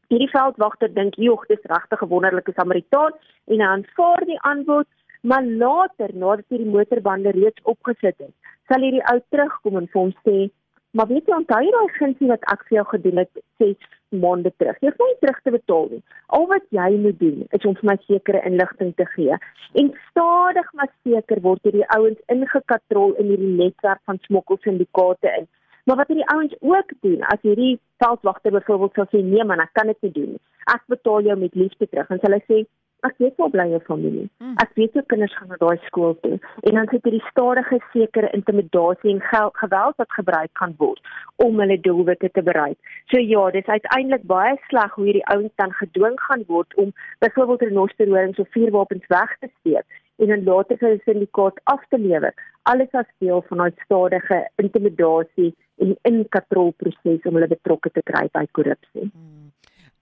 Hierdie 0.07 0.29
veldwagter 0.29 0.93
dink, 0.93 1.15
"Jog, 1.15 1.45
dis 1.47 1.69
regtig 1.75 2.01
'n 2.01 2.07
wonderlike 2.07 2.53
Samaritaan" 2.53 3.11
en 3.47 3.59
hy 3.59 3.67
aanvaar 3.67 4.25
die 4.25 4.39
aanbod, 4.41 4.87
maar 5.21 5.43
later, 5.43 6.09
nadat 6.13 6.45
hy 6.49 6.57
die 6.57 6.73
motorbande 6.75 7.31
reeds 7.31 7.61
opgesit 7.63 8.17
het, 8.17 8.33
sal 8.67 8.81
hierdie 8.81 9.05
ou 9.11 9.19
terugkom 9.29 9.77
en 9.77 9.87
vir 9.87 10.01
hom 10.01 10.13
sê, 10.25 10.49
Maar 10.93 11.07
weet 11.09 11.25
jy 11.25 11.33
onthou 11.33 11.59
jy 11.65 11.71
daai 11.73 11.93
gunsie 11.97 12.27
wat 12.29 12.43
ek 12.53 12.63
vir 12.67 12.75
jou 12.77 12.83
gedoen 12.91 13.19
het 13.23 13.39
6 13.61 13.87
maande 14.23 14.51
terug? 14.61 14.75
Jy 14.77 14.91
hoef 14.91 14.99
nie 15.01 15.15
terug 15.23 15.39
te 15.41 15.53
betaal 15.55 15.87
nie. 15.89 16.01
Al 16.37 16.45
wat 16.51 16.67
jy 16.77 16.89
moet 17.05 17.17
doen 17.21 17.39
is 17.57 17.65
om 17.65 17.73
vir 17.79 17.89
my 17.89 17.95
sekere 18.03 18.43
inligting 18.49 18.91
te 19.01 19.07
gee. 19.15 19.39
En 19.81 19.89
stadig 20.11 20.69
maar 20.77 20.91
seker 21.07 21.41
word 21.47 21.65
hierdie 21.65 21.87
ouens 21.97 22.21
ingekatrol 22.35 23.15
in 23.23 23.33
hierdie 23.33 23.55
netwerk 23.63 24.03
van 24.05 24.21
smokkelsyndikaate 24.27 25.33
in. 25.39 25.49
Maar 25.89 26.03
wat 26.03 26.13
hierdie 26.13 26.29
ouens 26.35 26.53
ook 26.61 26.93
doen, 27.07 27.25
as 27.33 27.41
hierdie 27.41 27.73
veldwagter 28.03 28.53
byvoorbeeld 28.59 29.09
sê 29.15 29.25
nee 29.25 29.49
man, 29.49 29.65
ek 29.65 29.73
kan 29.73 29.89
dit 29.89 30.05
nie 30.05 30.15
doen 30.19 30.31
nie. 30.35 30.43
Ek 30.77 30.85
betaal 30.93 31.25
jou 31.25 31.39
met 31.41 31.57
liefde 31.57 31.89
terug. 31.89 32.13
En 32.13 32.21
hulle 32.21 32.41
sê 32.45 32.61
Ek 33.03 33.17
weet 33.19 33.35
wel 33.41 33.49
bly 33.51 33.65
jou 33.67 33.79
familie. 33.83 34.29
Hmm. 34.39 34.53
Ek 34.63 34.71
weet 34.79 34.93
jou 34.95 35.03
kinders 35.11 35.33
gaan 35.35 35.49
na 35.51 35.57
daai 35.59 35.79
skool 35.87 36.13
toe 36.23 36.37
en 36.69 36.77
dan 36.79 36.87
sit 36.91 37.03
hierdie 37.03 37.25
stadige 37.29 37.79
sekere 37.95 38.29
intimidasie 38.37 39.11
en 39.11 39.49
geweld 39.59 39.97
wat 40.01 40.15
gebruik 40.17 40.53
kan 40.59 40.75
word 40.79 41.11
om 41.45 41.59
hulle 41.59 41.77
doelwitte 41.87 42.29
te 42.37 42.43
bereik. 42.49 42.77
So 43.11 43.19
ja, 43.19 43.49
dit 43.55 43.67
is 43.67 43.73
uiteindelik 43.75 44.23
baie 44.29 44.55
sleg 44.69 44.95
hoe 44.95 45.09
hierdie 45.09 45.25
ouens 45.35 45.51
dan 45.59 45.75
gedwing 45.81 46.15
gaan 46.29 46.47
word 46.47 46.79
om 46.85 46.93
byvoorbeeld 47.25 47.67
renosterhorings 47.67 48.39
of 48.39 48.55
vuurwapens 48.55 49.11
weg 49.11 49.35
te 49.39 49.51
steek 49.59 50.01
en 50.23 50.31
dan 50.31 50.47
later 50.47 50.77
vir 50.77 50.93
'n 50.93 51.03
syndikaat 51.05 51.59
af 51.75 51.83
te 51.89 51.97
lewer. 51.97 52.33
Alles 52.71 52.91
as 52.91 53.09
deel 53.19 53.41
van 53.49 53.57
daai 53.57 53.73
stadige 53.83 54.39
intimidasie 54.63 55.51
en 55.77 55.97
inkatrolproses 56.01 57.25
om 57.27 57.33
hulle 57.35 57.55
betrokke 57.55 57.89
te 57.91 58.03
kry 58.03 58.29
by 58.31 58.45
korrupsie. 58.51 59.09
Hmm. 59.11 59.51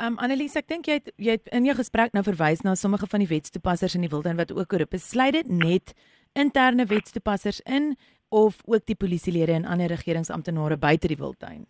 Um 0.01 0.15
Annelies, 0.17 0.55
ek 0.57 0.65
dink 0.65 0.87
jy 0.89 0.95
het 0.97 1.11
jy 1.21 1.35
het 1.35 1.49
in 1.53 1.67
jou 1.67 1.75
gesprek 1.77 2.15
nou 2.17 2.23
verwys 2.25 2.63
na 2.65 2.71
sommige 2.79 3.05
van 3.09 3.21
die 3.21 3.29
wetstoepassers 3.29 3.93
in 3.93 4.01
die 4.01 4.09
wildtuin 4.09 4.39
wat 4.39 4.53
ook 4.55 4.71
korrup 4.73 4.95
is. 4.97 5.03
Sluit 5.11 5.35
dit 5.35 5.51
net 5.53 5.93
interne 6.33 6.87
wetstoepassers 6.89 7.59
in 7.69 7.91
of 8.33 8.63
ook 8.65 8.87
die 8.89 8.97
polisielede 8.97 9.53
en 9.59 9.67
ander 9.69 9.93
regeringsamptenare 9.93 10.79
buite 10.81 11.11
die 11.11 11.19
wildtuin? 11.19 11.67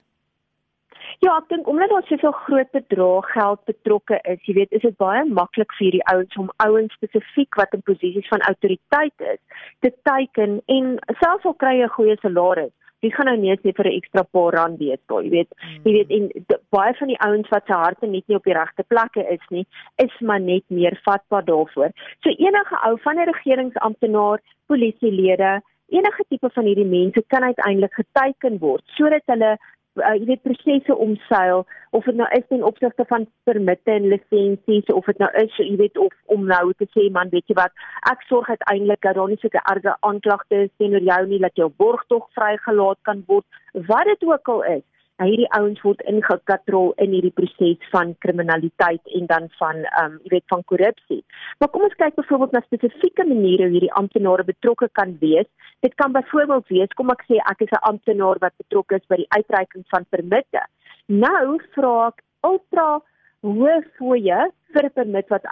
Ja, 1.20 1.34
ek 1.36 1.50
dink 1.52 1.68
omdat 1.68 1.92
daar 1.92 2.08
soveel 2.08 2.32
groot 2.46 2.72
bedrag 2.72 3.28
geld 3.36 3.66
betrokke 3.68 4.22
is, 4.24 4.40
jy 4.48 4.56
weet, 4.62 4.72
is 4.80 4.86
dit 4.86 4.96
baie 5.02 5.26
maklik 5.28 5.76
vir 5.76 5.98
die 5.98 6.06
ouens 6.14 6.38
om 6.40 6.54
ouens 6.64 6.96
spesifiek 6.96 7.60
wat 7.60 7.76
in 7.76 7.84
posisies 7.84 8.30
van 8.32 8.46
autoriteit 8.48 9.28
is, 9.34 9.42
te 9.84 9.92
teiken 10.08 10.62
en 10.72 10.96
selfs 11.20 11.50
al 11.52 11.58
kry 11.60 11.76
jy 11.82 11.90
'n 11.90 11.96
goeie 11.98 12.18
salaris, 12.22 12.72
Wie 13.02 13.12
gaan 13.14 13.26
nou 13.26 13.38
net 13.38 13.62
vir 13.64 13.88
'n 13.88 13.98
ekstra 13.98 14.24
paar 14.24 14.54
rand 14.54 14.80
weet, 14.80 15.02
jy 15.10 15.30
weet. 15.30 15.50
Mm. 15.58 15.82
Jy 15.84 15.92
weet 15.94 16.10
en 16.18 16.24
baie 16.70 16.94
van 16.94 17.08
die 17.08 17.22
ouens 17.28 17.50
wat 17.50 17.66
se 17.66 17.74
harte 17.74 18.08
net 18.08 18.28
nie 18.28 18.38
op 18.38 18.44
die 18.44 18.54
regte 18.54 18.84
plekke 18.84 19.26
is 19.34 19.46
nie, 19.50 19.66
is 19.98 20.20
maar 20.20 20.40
net 20.40 20.64
meer 20.68 21.00
vatbaar 21.04 21.46
daarvoor. 21.46 21.92
So 22.22 22.30
enige 22.30 22.76
ou 22.88 22.98
van 23.02 23.18
'n 23.18 23.32
regeringsamptenaar, 23.32 24.40
polisielede, 24.68 25.62
enige 25.90 26.24
tipe 26.30 26.50
van 26.50 26.66
hierdie 26.66 26.86
mense 26.86 27.24
kan 27.28 27.44
uiteindelik 27.44 27.94
geteken 27.94 28.60
word 28.60 28.84
sodat 28.86 29.24
hulle 29.26 29.58
uh, 30.00 30.14
jy 30.16 30.26
weet 30.30 30.44
prosesse 30.48 30.96
omseil 30.96 31.66
of 31.92 32.06
dit 32.08 32.16
nou 32.16 32.28
is 32.38 32.46
ten 32.48 32.64
opsigte 32.64 33.06
van 33.10 33.28
permitte 33.50 33.92
en 33.92 34.08
lisensies 34.14 34.94
of 34.96 35.10
dit 35.10 35.20
nou 35.24 35.30
is 35.44 35.58
jy 35.60 35.76
weet 35.82 35.98
of 35.98 36.14
om 36.36 36.46
nou 36.48 36.64
te 36.80 36.88
sê 36.96 37.10
man 37.12 37.34
weet 37.34 37.48
jy 37.52 37.58
wat? 37.60 37.76
Ek 38.12 38.24
sorg 38.30 38.50
uiteindelik 38.50 39.02
dat 39.08 39.20
daar 39.20 39.32
nie 39.32 39.40
sulke 39.42 39.64
erge 39.74 39.98
aanklagte 40.00 40.64
is 40.68 40.74
teenoor 40.78 41.04
jou 41.10 41.22
nie 41.28 41.42
dat 41.44 41.60
jou 41.60 41.70
borgtog 41.84 42.30
vrygelaat 42.38 43.02
kan 43.10 43.26
word 43.28 43.88
wat 43.92 44.08
dit 44.14 44.28
ook 44.28 44.56
al 44.56 44.64
is 44.78 44.88
hierdie 45.28 45.50
ouens 45.58 45.82
word 45.86 46.02
ingekatrol 46.10 46.94
in 47.04 47.14
hierdie 47.16 47.34
proses 47.36 47.90
van 47.94 48.14
kriminaliteit 48.26 49.14
en 49.20 49.28
dan 49.32 49.50
van 49.60 49.84
ehm 49.84 50.06
um, 50.06 50.20
jy 50.24 50.34
weet 50.36 50.54
van 50.54 50.64
korrupsie. 50.72 51.22
Maar 51.60 51.70
kom 51.74 51.86
ons 51.88 52.00
kyk 52.04 52.16
byvoorbeeld 52.16 52.56
na 52.58 52.64
spesifieke 52.66 53.26
maniere 53.28 53.68
hoe 53.68 53.76
hierdie 53.78 53.94
amptenare 54.02 54.48
betrokke 54.48 54.90
kan 55.00 55.18
wees. 55.20 55.50
Dit 55.86 55.96
kan 56.02 56.12
byvoorbeeld 56.12 56.68
wees 56.68 56.98
kom 57.00 57.14
ek 57.14 57.26
sê 57.30 57.42
ek 57.52 57.62
is 57.68 57.74
'n 57.78 57.86
amptenaar 57.92 58.42
wat 58.46 58.58
betrokke 58.64 58.96
is 58.96 59.08
by 59.08 59.22
die 59.24 59.32
uitreiking 59.38 59.86
van 59.94 60.06
permitte. 60.10 60.66
Nou 61.08 61.60
vra 61.76 62.08
ek 62.08 62.24
ultra 62.44 63.02
hoë 63.42 63.78
fooie 63.98 64.40
vir 64.74 64.86
'n 64.86 64.96
permit 65.00 65.28
wat 65.30 65.46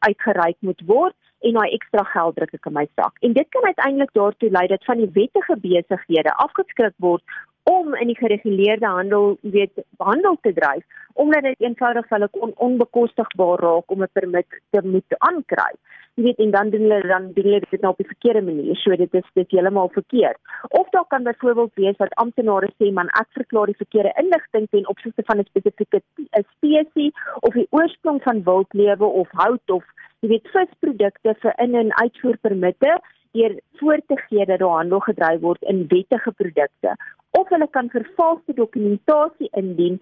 uitgereik 0.00 0.56
moet 0.60 0.82
word 0.86 1.14
en 1.46 1.58
daai 1.58 1.74
ekstra 1.76 2.04
geld 2.12 2.36
druk 2.36 2.54
ek 2.54 2.66
in 2.66 2.72
my 2.72 2.86
sak. 2.96 3.14
En 3.22 3.32
dit 3.32 3.48
kan 3.54 3.64
uiteindelik 3.64 4.12
daartoe 4.12 4.50
lei 4.50 4.66
dat 4.66 4.84
van 4.84 4.98
die 4.98 5.10
wettige 5.12 5.56
besighede 5.62 6.32
afgeskrik 6.44 6.94
word 6.96 7.22
om 7.70 7.94
in 7.94 8.10
die 8.12 8.16
gereguleerde 8.16 8.86
handel, 8.86 9.36
jy 9.42 9.50
weet, 9.50 9.84
handel 9.98 10.38
te 10.42 10.52
dryf 10.56 10.84
omdat 11.18 11.42
dit 11.42 11.64
eenvoudig 11.66 12.06
vir 12.06 12.14
hulle 12.14 12.28
on, 12.46 12.52
onbekostigbaar 12.66 13.62
raak 13.64 13.90
om 13.90 14.02
'n 14.02 14.12
permit 14.12 14.46
te 14.70 14.80
moet 14.84 15.16
aankry. 15.18 15.72
Jy 16.14 16.22
weet, 16.24 16.38
en 16.44 16.50
dan 16.50 16.70
doen 16.70 16.84
hulle 16.86 17.08
dan 17.08 17.32
doen 17.34 17.44
hulle 17.44 17.60
dit 17.70 17.80
nou 17.80 17.90
op 17.92 17.98
die 17.98 18.12
verkeerde 18.12 18.42
manier, 18.42 18.76
so 18.76 18.96
dit 18.96 19.14
is 19.14 19.28
dit 19.34 19.50
heeltemal 19.50 19.88
verkeerd. 19.88 20.38
Of 20.68 20.88
daar 20.90 21.06
kan 21.08 21.22
byvoorbeeld 21.22 21.74
wees 21.74 21.96
dat 21.96 22.14
amptenare 22.14 22.70
sê 22.78 22.92
man, 22.92 23.10
ek 23.20 23.28
verklaar 23.32 23.66
die 23.66 23.82
verkeerde 23.82 24.14
inligting 24.22 24.68
ten 24.70 24.88
opsigte 24.88 25.22
van 25.24 25.38
'n 25.38 25.44
spesifieke 25.50 26.00
spesies 26.54 27.12
of 27.40 27.54
die 27.54 27.66
oorsprong 27.70 28.22
van 28.22 28.42
wildlewe 28.44 29.04
of 29.04 29.28
hout 29.30 29.70
of 29.70 29.84
jy 30.20 30.28
weet 30.28 30.48
visprodukte 30.52 31.34
vir 31.42 31.52
in- 31.56 31.74
en 31.74 31.94
uitvoerpermitte 31.94 33.00
deur 33.32 33.60
voor 33.80 34.00
te 34.06 34.16
gee 34.16 34.46
dat 34.46 34.58
daar 34.58 34.76
handel 34.80 35.00
gedryf 35.00 35.40
word 35.40 35.62
in 35.62 35.86
wettige 35.88 36.32
produkte 36.32 36.96
of 37.30 37.48
hulle 37.48 37.68
kan 37.70 37.90
vervalste 37.90 38.54
dokumentasie 38.54 39.48
indien 39.50 40.00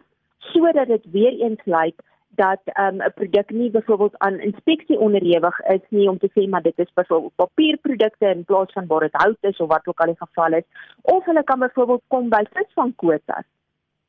sodat 0.53 0.87
dit 0.87 1.11
weer 1.13 1.41
eens 1.41 1.65
lyk 1.65 2.05
dat 2.37 2.61
um, 2.79 2.97
'n 2.97 3.03
um, 3.03 3.13
produk 3.15 3.51
nie 3.51 3.71
byvoorbeeld 3.71 4.19
aan 4.19 4.41
inspeksie 4.41 4.99
onderhewig 4.99 5.61
is 5.61 5.85
nie 5.89 6.09
om 6.09 6.19
te 6.19 6.31
sê 6.35 6.49
maar 6.49 6.63
dit 6.63 6.79
is 6.79 6.93
byvoorbeeld 6.95 7.35
papierprodukte 7.35 8.27
in 8.27 8.45
plaas 8.45 8.73
van 8.73 8.87
waar 8.87 9.01
dit 9.01 9.23
hout 9.23 9.39
is 9.41 9.57
of 9.57 9.69
wat 9.69 9.87
ook 9.87 10.01
al 10.01 10.07
die 10.07 10.25
geval 10.27 10.53
is 10.53 10.67
of 11.03 11.25
hulle 11.25 11.45
kan 11.45 11.59
byvoorbeeld 11.59 12.03
kom 12.09 12.29
by 12.29 12.43
visvangkwotas 12.53 13.47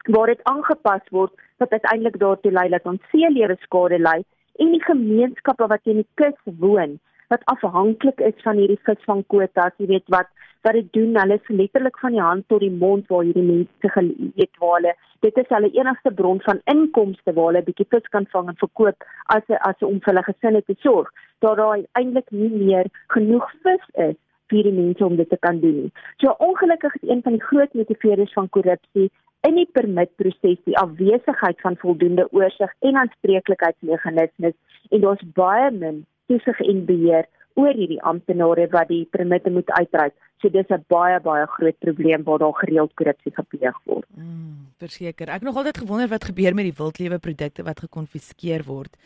waar 0.03 0.27
dit 0.27 0.43
aangepas 0.43 1.05
word 1.09 1.33
wat 1.57 1.71
uiteindelik 1.71 2.19
daartoe 2.19 2.51
lei 2.51 2.69
dat 2.69 2.85
ons 2.85 3.09
seelewe 3.11 3.55
skade 3.59 3.99
ly 3.99 4.23
en 4.55 4.71
die 4.71 4.83
gemeenskappe 4.83 5.67
wat 5.67 5.83
in 5.83 6.01
die 6.01 6.09
kus 6.13 6.39
woon 6.59 6.99
wat 7.33 7.45
afhanklik 7.53 8.19
is 8.19 8.43
van 8.43 8.59
hierdie 8.61 8.79
visvangkwotas, 8.87 9.75
jy 9.77 9.89
weet 9.93 10.13
wat 10.13 10.29
wat 10.65 10.73
dit 10.73 10.87
doen, 10.91 11.13
hulle 11.15 11.35
is 11.37 11.49
letterlik 11.53 11.99
van 12.01 12.11
die 12.11 12.21
hand 12.21 12.47
tot 12.51 12.59
die 12.59 12.73
mond 12.73 13.07
waar 13.11 13.23
hierdie 13.23 13.45
mense 13.45 13.91
geëet 13.93 14.57
waar 14.59 14.79
hulle 14.79 14.93
dit 15.25 15.37
is 15.41 15.51
hulle 15.53 15.69
enigste 15.79 16.11
bron 16.19 16.41
van 16.45 16.61
inkomste 16.73 17.33
waar 17.33 17.51
hulle 17.51 17.63
bietjie 17.67 17.87
vis 17.93 18.09
kan 18.15 18.27
vang 18.33 18.51
en 18.51 18.59
verkoop 18.63 19.05
as 19.35 19.53
as 19.69 19.85
om 19.89 19.99
vir 19.99 20.13
hulle 20.13 20.25
gesinne 20.29 20.63
te 20.65 20.75
sorg. 20.85 21.11
Daar 21.45 21.55
daar 21.61 21.83
eintlik 21.99 22.31
nie 22.31 22.49
meer 22.53 22.89
genoeg 23.15 23.47
vis 23.65 23.85
is 24.07 24.17
vir 24.51 24.69
die 24.69 24.75
mense 24.75 25.05
om 25.05 25.15
dit 25.19 25.29
te 25.29 25.39
kan 25.45 25.59
doen. 25.63 25.87
So 26.23 26.35
ongelukkig 26.49 26.99
is 27.01 27.09
een 27.09 27.23
van 27.23 27.37
die 27.37 27.47
groot 27.49 27.73
motiveerders 27.73 28.33
van 28.33 28.49
korrupsie 28.49 29.09
in 29.47 29.55
die 29.59 29.69
permitproses 29.79 30.59
die 30.65 30.77
afwesigheid 30.77 31.61
van 31.61 31.79
voldoende 31.81 32.27
oorsig 32.31 32.73
en 32.89 33.01
aanspreeklikheidsmeganismes 33.03 34.55
en 34.89 35.01
daar's 35.01 35.25
baie 35.41 35.71
min 35.71 36.05
toesig 36.27 36.59
en 36.59 36.85
beheer 36.85 37.25
oor 37.57 37.73
hierdie 37.73 38.01
amptenare 38.01 38.67
wat 38.71 38.87
die 38.87 39.05
permitte 39.11 39.49
moet 39.49 39.69
uitreik. 39.79 40.13
So 40.41 40.49
dis 40.49 40.69
'n 40.69 40.85
baie 40.87 41.19
baie 41.19 41.45
groot 41.47 41.77
probleem 41.79 42.23
waar 42.23 42.39
daar 42.39 42.53
gereeld 42.53 42.93
korrupsie 42.93 43.33
gepleeg 43.33 43.77
word. 43.85 44.05
Mm, 44.15 44.67
verseker. 44.77 45.29
Ek 45.29 45.41
nog 45.41 45.55
altyd 45.55 45.77
gewonder 45.77 46.07
wat 46.07 46.23
gebeur 46.23 46.53
met 46.53 46.65
die 46.65 46.77
wildlewe 46.77 47.17
produkte 47.19 47.63
wat 47.63 47.79
gekonfiskeer 47.79 48.63
word. 48.63 48.97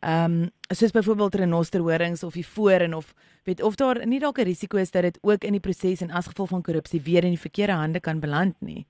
Ehm 0.00 0.42
um, 0.42 0.50
soos 0.74 0.90
byvoorbeeld 0.90 1.34
renosterhorings 1.34 2.22
of 2.22 2.32
die 2.32 2.44
foren 2.44 2.94
of 2.94 3.14
weet 3.44 3.62
of 3.62 3.74
daar 3.74 4.06
nie 4.06 4.18
dalk 4.18 4.38
'n 4.38 4.44
risiko 4.44 4.78
is 4.78 4.90
dat 4.90 5.02
dit 5.02 5.18
ook 5.20 5.44
in 5.44 5.52
die 5.52 5.60
proses 5.60 6.00
en 6.00 6.10
as 6.10 6.26
gevolg 6.26 6.48
van 6.48 6.62
korrupsie 6.62 7.02
weer 7.02 7.24
in 7.24 7.30
die 7.36 7.46
verkeerde 7.46 7.72
hande 7.72 8.00
kan 8.00 8.20
beland 8.20 8.54
nie. 8.60 8.86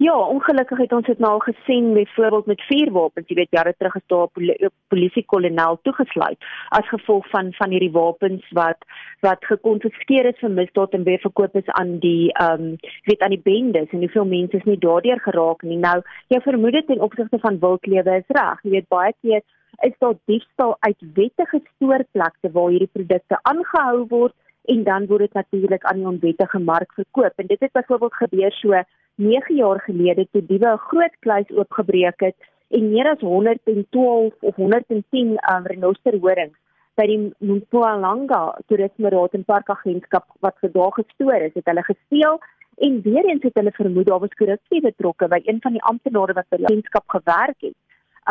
Ja, 0.00 0.14
ongelukkig 0.16 0.78
het 0.78 0.92
ons 0.96 1.04
dit 1.06 1.18
nou 1.20 1.30
al 1.32 1.42
gesien 1.44 1.90
byvoorbeeld 1.92 2.46
met 2.46 2.60
vuurwapens, 2.68 3.26
jy 3.28 3.34
weet 3.36 3.50
jare 3.52 3.74
terug 3.76 3.98
is 3.98 4.06
daar 4.06 4.22
'n 4.22 4.30
poli 4.32 4.68
polisiekolonel 4.88 5.78
toegesluit 5.82 6.38
as 6.68 6.88
gevolg 6.88 7.28
van 7.30 7.52
van 7.52 7.70
hierdie 7.70 7.90
wapens 7.92 8.48
wat 8.50 8.78
wat 9.20 9.44
gekonfiskeer 9.44 10.24
is 10.24 10.38
vir 10.38 10.50
misdaad 10.50 10.94
en 10.94 11.02
weer 11.02 11.18
verkoop 11.18 11.56
is 11.56 11.66
aan 11.66 11.98
die 11.98 12.32
ehm 12.32 12.62
um, 12.62 12.76
weet 13.04 13.20
aan 13.20 13.36
die 13.36 13.46
bendes 13.50 13.90
en 13.90 13.98
hoeveel 13.98 14.24
mense 14.24 14.56
is 14.56 14.64
nie 14.64 14.78
daardeur 14.78 15.20
geraak 15.20 15.62
nie. 15.62 15.76
Nou, 15.76 16.02
jy 16.28 16.40
vermoed 16.40 16.72
dit 16.72 16.88
in 16.88 17.00
opsigte 17.00 17.38
van 17.38 17.58
wildlewe 17.58 18.16
is 18.16 18.36
reg. 18.40 18.62
Jy 18.62 18.70
weet 18.70 18.88
baie 18.88 19.12
keer 19.20 19.42
is 19.80 19.98
daar 19.98 20.14
diefstal 20.24 20.76
uit 20.80 21.00
wettige 21.14 21.60
stoorplekke 21.74 22.52
waar 22.52 22.70
hierdie 22.70 22.92
produkte 22.92 23.38
aangehou 23.42 24.06
word 24.08 24.34
en 24.64 24.82
dan 24.84 25.06
word 25.06 25.20
dit 25.20 25.32
natuurlik 25.32 25.84
aan 25.84 25.96
die 25.96 26.06
onwettige 26.06 26.58
mark 26.58 26.92
verkoop. 26.92 27.32
En 27.36 27.46
dit 27.46 27.60
het 27.60 27.72
byvoorbeeld 27.72 28.14
gebeur 28.14 28.52
so 28.52 28.82
9 29.20 29.56
jaar 29.56 29.80
gelede 29.84 30.26
toe 30.32 30.42
diewe 30.46 30.72
'n 30.72 30.84
groot 30.88 31.14
kluis 31.24 31.50
oopgebreek 31.50 32.20
het 32.20 32.36
en 32.68 32.90
meer 32.92 33.08
as 33.10 33.20
112 33.20 34.34
of 34.40 34.54
110 34.54 35.28
um, 35.52 35.66
renosterhorings 35.72 36.56
by 36.96 37.06
die 37.06 37.18
Mpumalanga 37.40 38.40
Toerisme 38.68 39.10
Raad 39.12 39.34
en 39.38 39.44
Park 39.44 39.70
Agentskap 39.70 40.26
wat 40.44 40.56
gedaag 40.64 40.94
gestoor 40.94 41.46
is, 41.48 41.54
het 41.54 41.68
hulle 41.70 41.84
gesteel 41.84 42.40
en 42.86 43.00
weer 43.02 43.28
eens 43.28 43.42
het 43.42 43.60
hulle 43.60 43.72
vermoed 43.76 44.06
daar 44.06 44.22
was 44.24 44.36
korrupsie 44.40 44.80
betrokke 44.80 45.28
by 45.28 45.40
een 45.44 45.60
van 45.60 45.76
die 45.76 45.86
amptenare 45.92 46.36
wat 46.38 46.48
by 46.48 46.56
die 46.56 46.68
agentskap 46.70 47.06
gewerk 47.16 47.66
het. 47.68 47.76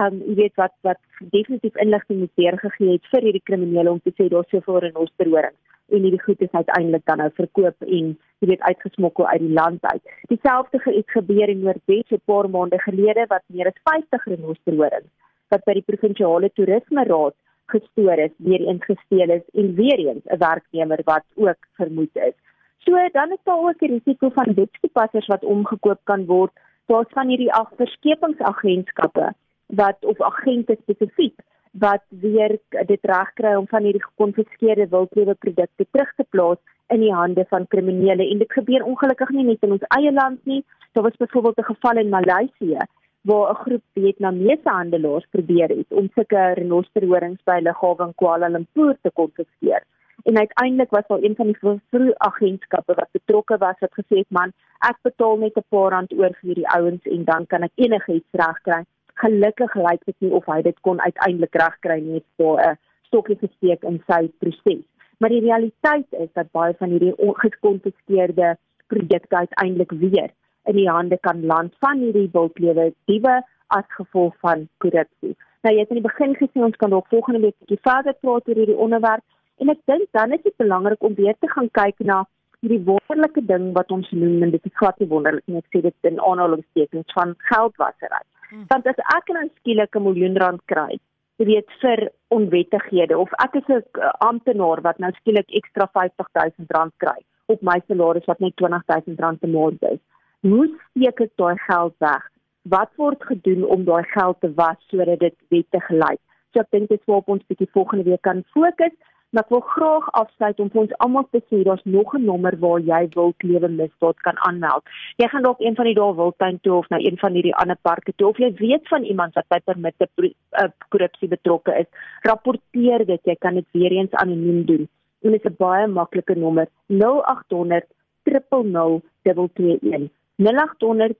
Um 0.03 0.21
jy 0.25 0.35
weet 0.41 0.55
wat 0.61 0.73
wat 0.87 1.01
definitief 1.35 1.75
inligting 1.85 2.19
moet 2.19 2.41
deurgegee 2.41 2.95
het 2.97 3.11
vir 3.13 3.27
hierdie 3.27 3.47
kriminele 3.51 3.91
om 3.91 4.01
te 4.03 4.13
sê 4.17 4.29
daar's 4.29 4.49
soveel 4.53 4.81
renosterhorings 4.87 5.57
en 5.89 6.05
hierdie 6.05 6.23
goed 6.23 6.41
is 6.41 6.51
uiteindelik 6.51 7.05
dan 7.05 7.21
nou 7.23 7.29
verkoop 7.37 7.87
en 7.99 8.17
jy 8.39 8.47
weet 8.47 8.61
uitgesmokkel 8.61 9.27
uit 9.27 9.41
die 9.43 9.53
land 9.53 9.85
uit. 9.85 10.13
Dieselfde 10.31 10.79
het 10.83 11.11
gebeur 11.11 11.49
in 11.49 11.63
Noordwes 11.63 12.11
'n 12.11 12.21
paar 12.25 12.49
maande 12.49 12.79
gelede 12.79 13.25
wat 13.27 13.43
meer 13.47 13.67
as 13.67 13.81
50 13.83 14.25
renosterhorings 14.25 15.11
wat 15.49 15.63
by 15.65 15.73
die 15.73 15.87
provinsiale 15.91 16.49
toerisme 16.53 17.03
raad 17.03 17.35
gestoor 17.73 18.17
is, 18.17 18.31
weer 18.37 18.61
eens 18.67 18.85
gesteel 18.85 19.29
is 19.29 19.45
en 19.53 19.73
weer 19.75 19.99
eens 19.99 20.25
'n 20.25 20.37
werknemer 20.37 21.01
wat 21.05 21.25
ook 21.35 21.61
vermoed 21.73 22.15
is. 22.15 22.33
So 22.77 22.91
dan 23.11 23.31
is 23.31 23.43
daar 23.43 23.57
ook 23.57 23.81
'n 23.81 23.93
risiko 23.97 24.29
van 24.29 24.53
wetstoepassers 24.53 25.27
wat 25.27 25.43
omgekoop 25.43 25.99
kan 26.03 26.25
word. 26.25 26.51
Daar's 26.85 27.09
van 27.09 27.27
hierdie 27.27 27.53
agterskepingsagentskappe 27.53 29.33
wat 29.65 29.97
of 30.05 30.21
agente 30.21 30.77
spesifiek 30.81 31.35
wat 31.71 32.03
weer 32.09 32.57
dit 32.85 32.99
regkry 33.01 33.53
om 33.55 33.67
van 33.67 33.83
hierdie 33.83 34.03
gekonfiskeerde 34.03 34.87
wildlewe 34.87 35.33
produkte 35.33 35.85
terug 35.91 36.13
te 36.15 36.25
plaas 36.29 36.57
in 36.89 37.03
die 37.05 37.13
hande 37.13 37.45
van 37.49 37.67
kriminele 37.67 38.29
en 38.31 38.37
dit 38.37 38.51
gebeur 38.51 38.83
ongelukkig 38.83 39.29
nie 39.29 39.43
net 39.43 39.65
in 39.67 39.75
ons 39.77 39.89
eie 39.97 40.11
land 40.11 40.39
nie. 40.45 40.63
Daar 40.93 41.03
was 41.03 41.21
byvoorbeeld 41.21 41.59
'n 41.59 41.71
geval 41.73 41.97
in 41.97 42.09
Maleisië 42.09 42.81
waar 43.21 43.51
'n 43.51 43.61
groep 43.63 43.83
Vietnamese 43.93 44.69
handelaars 44.69 45.27
probeer 45.29 45.69
het 45.69 45.89
om 45.89 46.09
sulke 46.13 46.53
renosterhorings 46.53 47.43
by 47.43 47.59
lughawe 47.61 48.03
in 48.07 48.15
Kuala 48.15 48.47
Lumpur 48.47 48.97
te 49.01 49.11
konfiskeer. 49.13 49.83
En 50.23 50.37
uiteindelik 50.37 50.89
was 50.89 51.07
daar 51.07 51.21
een 51.21 51.35
van 51.35 51.45
die 51.45 51.57
vroeë 51.91 52.13
agentskappe 52.17 52.93
wat 52.93 53.11
betrokke 53.11 53.57
was 53.57 53.79
wat 53.79 53.93
gesê 53.99 54.17
het 54.17 54.29
man, 54.29 54.51
ek 54.79 54.97
betaal 55.01 55.37
net 55.37 55.57
'n 55.57 55.69
paar 55.69 55.91
rand 55.91 56.13
oor 56.13 56.33
vir 56.39 56.47
hierdie 56.49 56.69
ouens 56.77 57.03
en 57.03 57.23
dan 57.23 57.47
kan 57.47 57.63
ek 57.63 57.71
enigiets 57.75 58.31
regkry. 58.31 58.83
Gelukkig 59.13 59.75
lyk 59.75 60.05
dit 60.05 60.15
nie 60.19 60.31
of 60.31 60.45
hy 60.45 60.61
dit 60.61 60.79
kon 60.79 61.01
uiteindelik 61.01 61.55
regkry 61.55 61.99
nie 61.99 62.23
vir 62.37 62.55
'n 62.67 62.77
stokkie 63.07 63.37
gesteek 63.37 63.83
in 63.83 64.03
sy 64.07 64.31
proses. 64.39 64.83
Maar 65.19 65.29
die 65.29 65.43
realiteit 65.43 66.07
is 66.23 66.29
dat 66.33 66.51
baie 66.55 66.73
van 66.79 66.93
hierdie 66.95 67.15
ongekonfiskeerde 67.17 68.55
projekte 68.87 69.35
uiteindelik 69.35 69.91
weer 69.91 70.31
in 70.63 70.75
die 70.75 70.89
hande 70.89 71.17
kan 71.27 71.45
land 71.45 71.75
van 71.83 71.99
hierdie 71.99 72.29
wildlewe 72.31 72.93
diewe 73.11 73.35
as 73.67 73.87
gevolg 73.97 74.35
van 74.45 74.67
korrupsie. 74.77 75.35
Nou 75.61 75.73
jy 75.75 75.83
het 75.83 75.91
in 75.91 75.99
die 75.99 76.07
begin 76.07 76.37
gesê 76.39 76.63
ons 76.63 76.79
kan 76.79 76.93
dalk 76.95 77.11
volgende 77.11 77.41
week 77.45 77.55
'n 77.55 77.65
bietjie 77.65 77.83
verder 77.89 78.15
praat 78.21 78.47
oor 78.47 78.61
hierdie 78.61 78.83
onderwerp 78.85 79.23
en 79.59 79.69
ek 79.69 79.81
dink 79.91 80.07
dan 80.11 80.31
is 80.31 80.43
dit 80.43 80.55
belangrik 80.63 81.03
om 81.03 81.15
weer 81.15 81.35
te 81.39 81.49
gaan 81.55 81.69
kyk 81.71 81.99
na 81.99 82.23
hierdie 82.61 82.83
wonderlike 82.87 83.45
ding 83.51 83.73
wat 83.73 83.91
ons 83.91 84.11
noem 84.11 84.43
en 84.43 84.51
dit 84.51 84.65
is 84.65 84.79
glad 84.81 84.99
nie 84.99 85.09
wonderlik 85.13 85.47
nie 85.47 85.57
ek 85.57 85.69
sê 85.75 85.81
dit 85.81 86.09
in 86.11 86.19
aanhalingstekens 86.19 87.13
van 87.19 87.35
geldwasery. 87.51 88.23
Hmm. 88.49 88.65
Want 88.71 88.87
as 88.87 89.03
ek 89.17 89.35
nou 89.35 89.45
skielik 89.59 89.95
'n 89.95 90.03
miljoen 90.03 90.37
rand 90.37 90.61
kry, 90.65 90.99
jy 91.39 91.45
weet 91.47 91.75
vir 91.81 92.09
onwettighede 92.35 93.17
of 93.17 93.33
ek 93.45 93.55
is 93.61 93.67
'n 93.71 93.83
amptenaar 94.29 94.81
wat 94.81 94.99
nou 94.99 95.11
skielik 95.19 95.49
ekstra 95.59 95.87
50000 95.97 96.71
rand 96.77 96.93
kry 96.97 97.19
op 97.47 97.61
my 97.61 97.81
salaris 97.87 98.27
wat 98.27 98.39
net 98.39 98.55
20000 98.55 99.19
rand 99.19 99.39
per 99.39 99.49
maand 99.49 99.83
is 99.93 99.99
hoe 100.47 100.67
steek 100.67 101.21
ek 101.25 101.35
daai 101.39 101.57
geld 101.67 101.95
weg? 102.03 102.23
Wat 102.69 102.91
word 103.01 103.23
gedoen 103.27 103.65
om 103.65 103.85
daai 103.85 104.03
geld 104.13 104.39
te 104.41 104.51
was 104.55 104.79
sodat 104.87 105.19
dit 105.19 105.35
wettig 105.49 105.89
lyk? 105.89 106.19
So 106.53 106.63
ek 106.63 106.71
dink 106.75 106.89
dit 106.89 107.01
sou 107.05 107.19
op 107.19 107.29
ons 107.29 107.45
bietjie 107.51 107.69
volgende 107.75 108.05
week 108.07 108.23
kan 108.27 108.43
fokus. 108.55 108.95
Maar 109.29 109.43
ek 109.43 109.49
wil 109.53 109.59
graag 109.61 110.05
afsluit 110.17 110.59
om 110.59 110.69
vir 110.73 110.81
ons 110.81 110.93
almal 111.05 111.25
te 111.29 111.39
sê 111.49 111.61
daar's 111.65 111.83
nog 111.85 112.13
'n 112.17 112.25
nommer 112.25 112.55
waar 112.59 112.79
jy 112.79 113.09
wil 113.13 113.33
klewe 113.37 113.67
misdaad 113.67 114.17
kan 114.25 114.37
aanmeld. 114.47 114.83
Jy 115.17 115.27
gaan 115.27 115.43
dalk 115.43 115.59
een 115.59 115.75
van 115.75 115.85
die 115.85 115.93
dae 115.93 116.15
wildtuin 116.15 116.59
toe 116.61 116.73
of 116.77 116.89
na 116.89 116.97
een 116.97 117.17
van 117.17 117.33
hierdie 117.33 117.55
ander 117.55 117.77
parke 117.81 118.13
toe 118.15 118.27
of 118.27 118.37
jy 118.37 118.53
weet 118.53 118.87
van 118.87 119.03
iemand 119.03 119.33
wat 119.33 119.47
by 119.47 119.59
permitte 119.59 120.09
uh, 120.17 120.69
korrupsie 120.89 121.27
betrokke 121.27 121.77
is, 121.79 121.85
rapporteer 122.21 123.05
dit. 123.05 123.21
Jy 123.23 123.35
kan 123.35 123.53
dit 123.53 123.65
weer 123.71 123.91
eens 123.91 124.11
anoniem 124.11 124.65
doen. 124.65 124.89
En 125.21 125.31
dit 125.31 125.45
is 125.45 125.51
'n 125.51 125.55
baie 125.57 125.87
maklike 125.87 126.35
nommer: 126.35 126.67
0800 126.87 127.85
000 128.23 129.01
221. 129.23 130.09
0800 130.37 131.15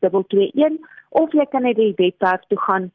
000 0.00 0.78
of 1.10 1.32
jy 1.32 1.46
kan 1.50 1.62
net 1.62 1.76
die 1.76 1.94
webwerf 1.96 2.42
toe 2.48 2.58
gaan 2.58 2.90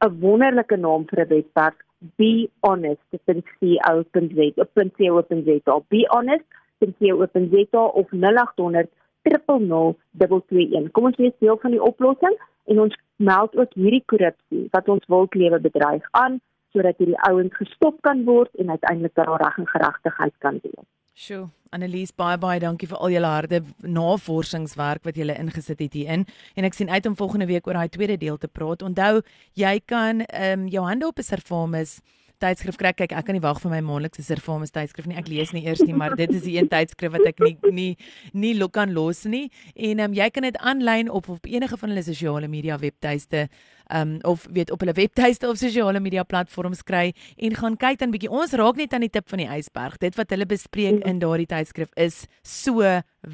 'n 0.00 0.18
wonderlike 0.20 0.76
naam 0.76 1.04
vir 1.06 1.20
'n 1.20 1.28
webwerf 1.28 1.74
be 2.16 2.50
honest 2.60 3.00
dit 3.10 3.20
is 3.26 3.44
c 3.58 3.78
o 3.90 4.02
p 4.02 4.20
n 4.20 4.28
z 4.34 4.38
op 4.64 4.70
.co.za 4.74 5.80
be 5.88 6.06
honest 6.14 6.44
.co.za 6.80 7.82
of 8.00 8.06
0800 8.12 8.88
000 9.24 10.88
kom 10.92 11.04
ons 11.04 11.16
wees 11.16 11.36
deel 11.38 11.58
van 11.64 11.70
die 11.70 11.82
oplossing 11.82 12.36
en 12.64 12.80
ons 12.86 12.96
meld 13.16 13.56
ook 13.56 13.74
hierdie 13.74 14.04
korrupsie 14.06 14.64
wat 14.70 14.88
ons 14.88 15.06
wildlewe 15.06 15.60
bedreig 15.60 16.08
aan 16.10 16.40
sodat 16.72 16.98
hierdie 16.98 17.20
ouens 17.28 17.54
gestop 17.60 18.00
kan 18.00 18.24
word 18.24 18.50
en 18.54 18.70
uiteindelik 18.70 19.14
daar 19.14 19.36
reg 19.44 19.58
en 19.58 19.72
geregtigheid 19.74 20.34
kan 20.38 20.58
wees 20.62 20.88
Sjoe, 21.12 21.50
Annelies, 21.76 22.08
baie 22.16 22.38
baie 22.40 22.60
dankie 22.60 22.88
vir 22.88 22.96
al 23.04 23.12
julle 23.12 23.28
harde 23.28 23.58
navorsingswerk 23.84 25.04
wat 25.04 25.18
julle 25.20 25.34
ingesit 25.36 25.82
het 25.84 25.92
hierin. 25.92 26.24
En 26.56 26.64
ek 26.64 26.76
sien 26.76 26.88
uit 26.88 27.06
om 27.08 27.16
volgende 27.16 27.48
week 27.50 27.68
oor 27.68 27.76
daai 27.76 27.92
tweede 27.92 28.16
deel 28.16 28.38
te 28.40 28.48
praat. 28.48 28.80
Onthou, 28.82 29.20
jy 29.60 29.74
kan 29.84 30.24
ehm 30.24 30.64
um, 30.64 30.66
jou 30.72 30.84
hande 30.86 31.06
op 31.06 31.18
'n 31.20 31.28
servamus 31.28 32.00
tydskrif 32.42 32.78
kry. 32.80 32.92
Kyk, 32.96 33.14
ek 33.16 33.28
kan 33.28 33.38
nie 33.38 33.44
wag 33.44 33.60
vir 33.62 33.72
my 33.72 33.80
maandelikse 33.86 34.24
servamus 34.26 34.74
tydskrif 34.74 35.08
nie. 35.08 35.18
Ek 35.20 35.30
lees 35.30 35.54
nie 35.56 35.64
eers 35.66 35.82
nie, 35.86 35.94
maar 35.96 36.16
dit 36.18 36.30
is 36.34 36.44
die 36.46 36.58
een 36.58 36.70
tydskrif 36.72 37.14
wat 37.14 37.28
ek 37.30 37.42
nie 37.44 37.56
nie 37.70 37.90
nie 38.34 38.54
lok 38.58 38.74
kan 38.76 38.92
los 38.96 39.24
nie. 39.24 39.46
En 39.74 39.98
ehm 39.98 40.10
um, 40.10 40.16
jy 40.18 40.28
kan 40.34 40.48
dit 40.48 40.58
aanlyn 40.58 41.10
op 41.10 41.30
op 41.32 41.46
enige 41.46 41.78
van 41.78 41.94
hulle 41.94 42.04
sosiale 42.06 42.50
media 42.50 42.78
webtuiste 42.82 43.48
um 43.94 44.18
of 44.22 44.46
weet 44.50 44.70
op 44.70 44.80
hulle 44.80 44.92
webtuiste 44.92 45.48
of 45.48 45.56
sosiale 45.56 46.00
media 46.00 46.22
platforms 46.22 46.82
kry 46.82 47.12
en 47.36 47.56
gaan 47.56 47.76
kyk 47.76 47.98
dan 48.00 48.12
bietjie 48.14 48.30
ons 48.30 48.54
raak 48.58 48.78
net 48.80 48.94
aan 48.94 49.04
die 49.06 49.12
tip 49.12 49.28
van 49.28 49.42
die 49.42 49.48
ysberg 49.58 49.98
dit 50.02 50.16
wat 50.18 50.30
hulle 50.32 50.48
bespreek 50.48 51.02
in 51.08 51.20
daardie 51.22 51.48
tydskrif 51.50 51.92
is 52.00 52.24
so 52.42 52.80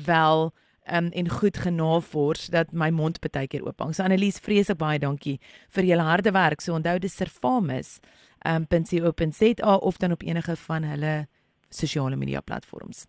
wel 0.09 0.51
um 0.93 1.11
en 1.13 1.29
goed 1.29 1.57
genavors 1.57 2.47
dat 2.47 2.73
my 2.73 2.91
mond 2.91 3.21
baie 3.21 3.49
keer 3.49 3.67
oop 3.67 3.81
hang 3.81 3.95
so 3.95 4.03
Annelies 4.03 4.39
vreeslik 4.39 4.79
baie 4.79 4.99
dankie 4.99 5.39
vir 5.77 5.85
julle 5.85 6.03
harde 6.03 6.33
werk 6.33 6.61
so 6.61 6.75
onthou 6.75 6.99
dis 6.99 7.17
servamus 7.17 8.01
um 8.45 8.67
.co.za 8.67 9.77
of 9.77 9.97
dan 9.99 10.13
op 10.13 10.23
enige 10.23 10.57
van 10.57 10.85
hulle 10.85 11.29
sosiale 11.69 12.17
media 12.17 12.41
platforms 12.41 13.07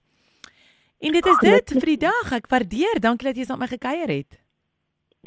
En 0.99 1.13
dit 1.15 1.25
is 1.25 1.37
dit 1.39 1.69
vir 1.79 1.89
die 1.95 1.97
dag. 1.97 2.31
Ek 2.35 2.49
waardeer. 2.51 2.99
Dankie 2.99 3.29
dat 3.29 3.37
jy 3.39 3.45
saam 3.47 3.61
met 3.61 3.69
my 3.69 3.77
gekuier 3.77 4.11
het 4.11 4.35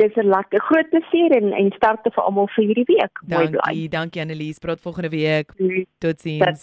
dis 0.00 0.14
'n 0.16 0.28
lekker 0.28 0.60
groot 0.60 0.88
plesier 0.88 1.30
en 1.30 1.52
en 1.52 1.70
sterkte 1.70 2.10
vir 2.10 2.24
almal 2.24 2.48
vir 2.54 2.64
hierdie 2.64 2.84
week. 2.84 3.20
Mooi 3.26 3.48
bly. 3.48 3.58
Dankie, 3.60 3.88
dankie 3.88 4.20
Annelies. 4.22 4.58
Praat 4.58 4.80
volgende 4.80 5.08
week. 5.08 5.52
Totsiens. 5.98 6.62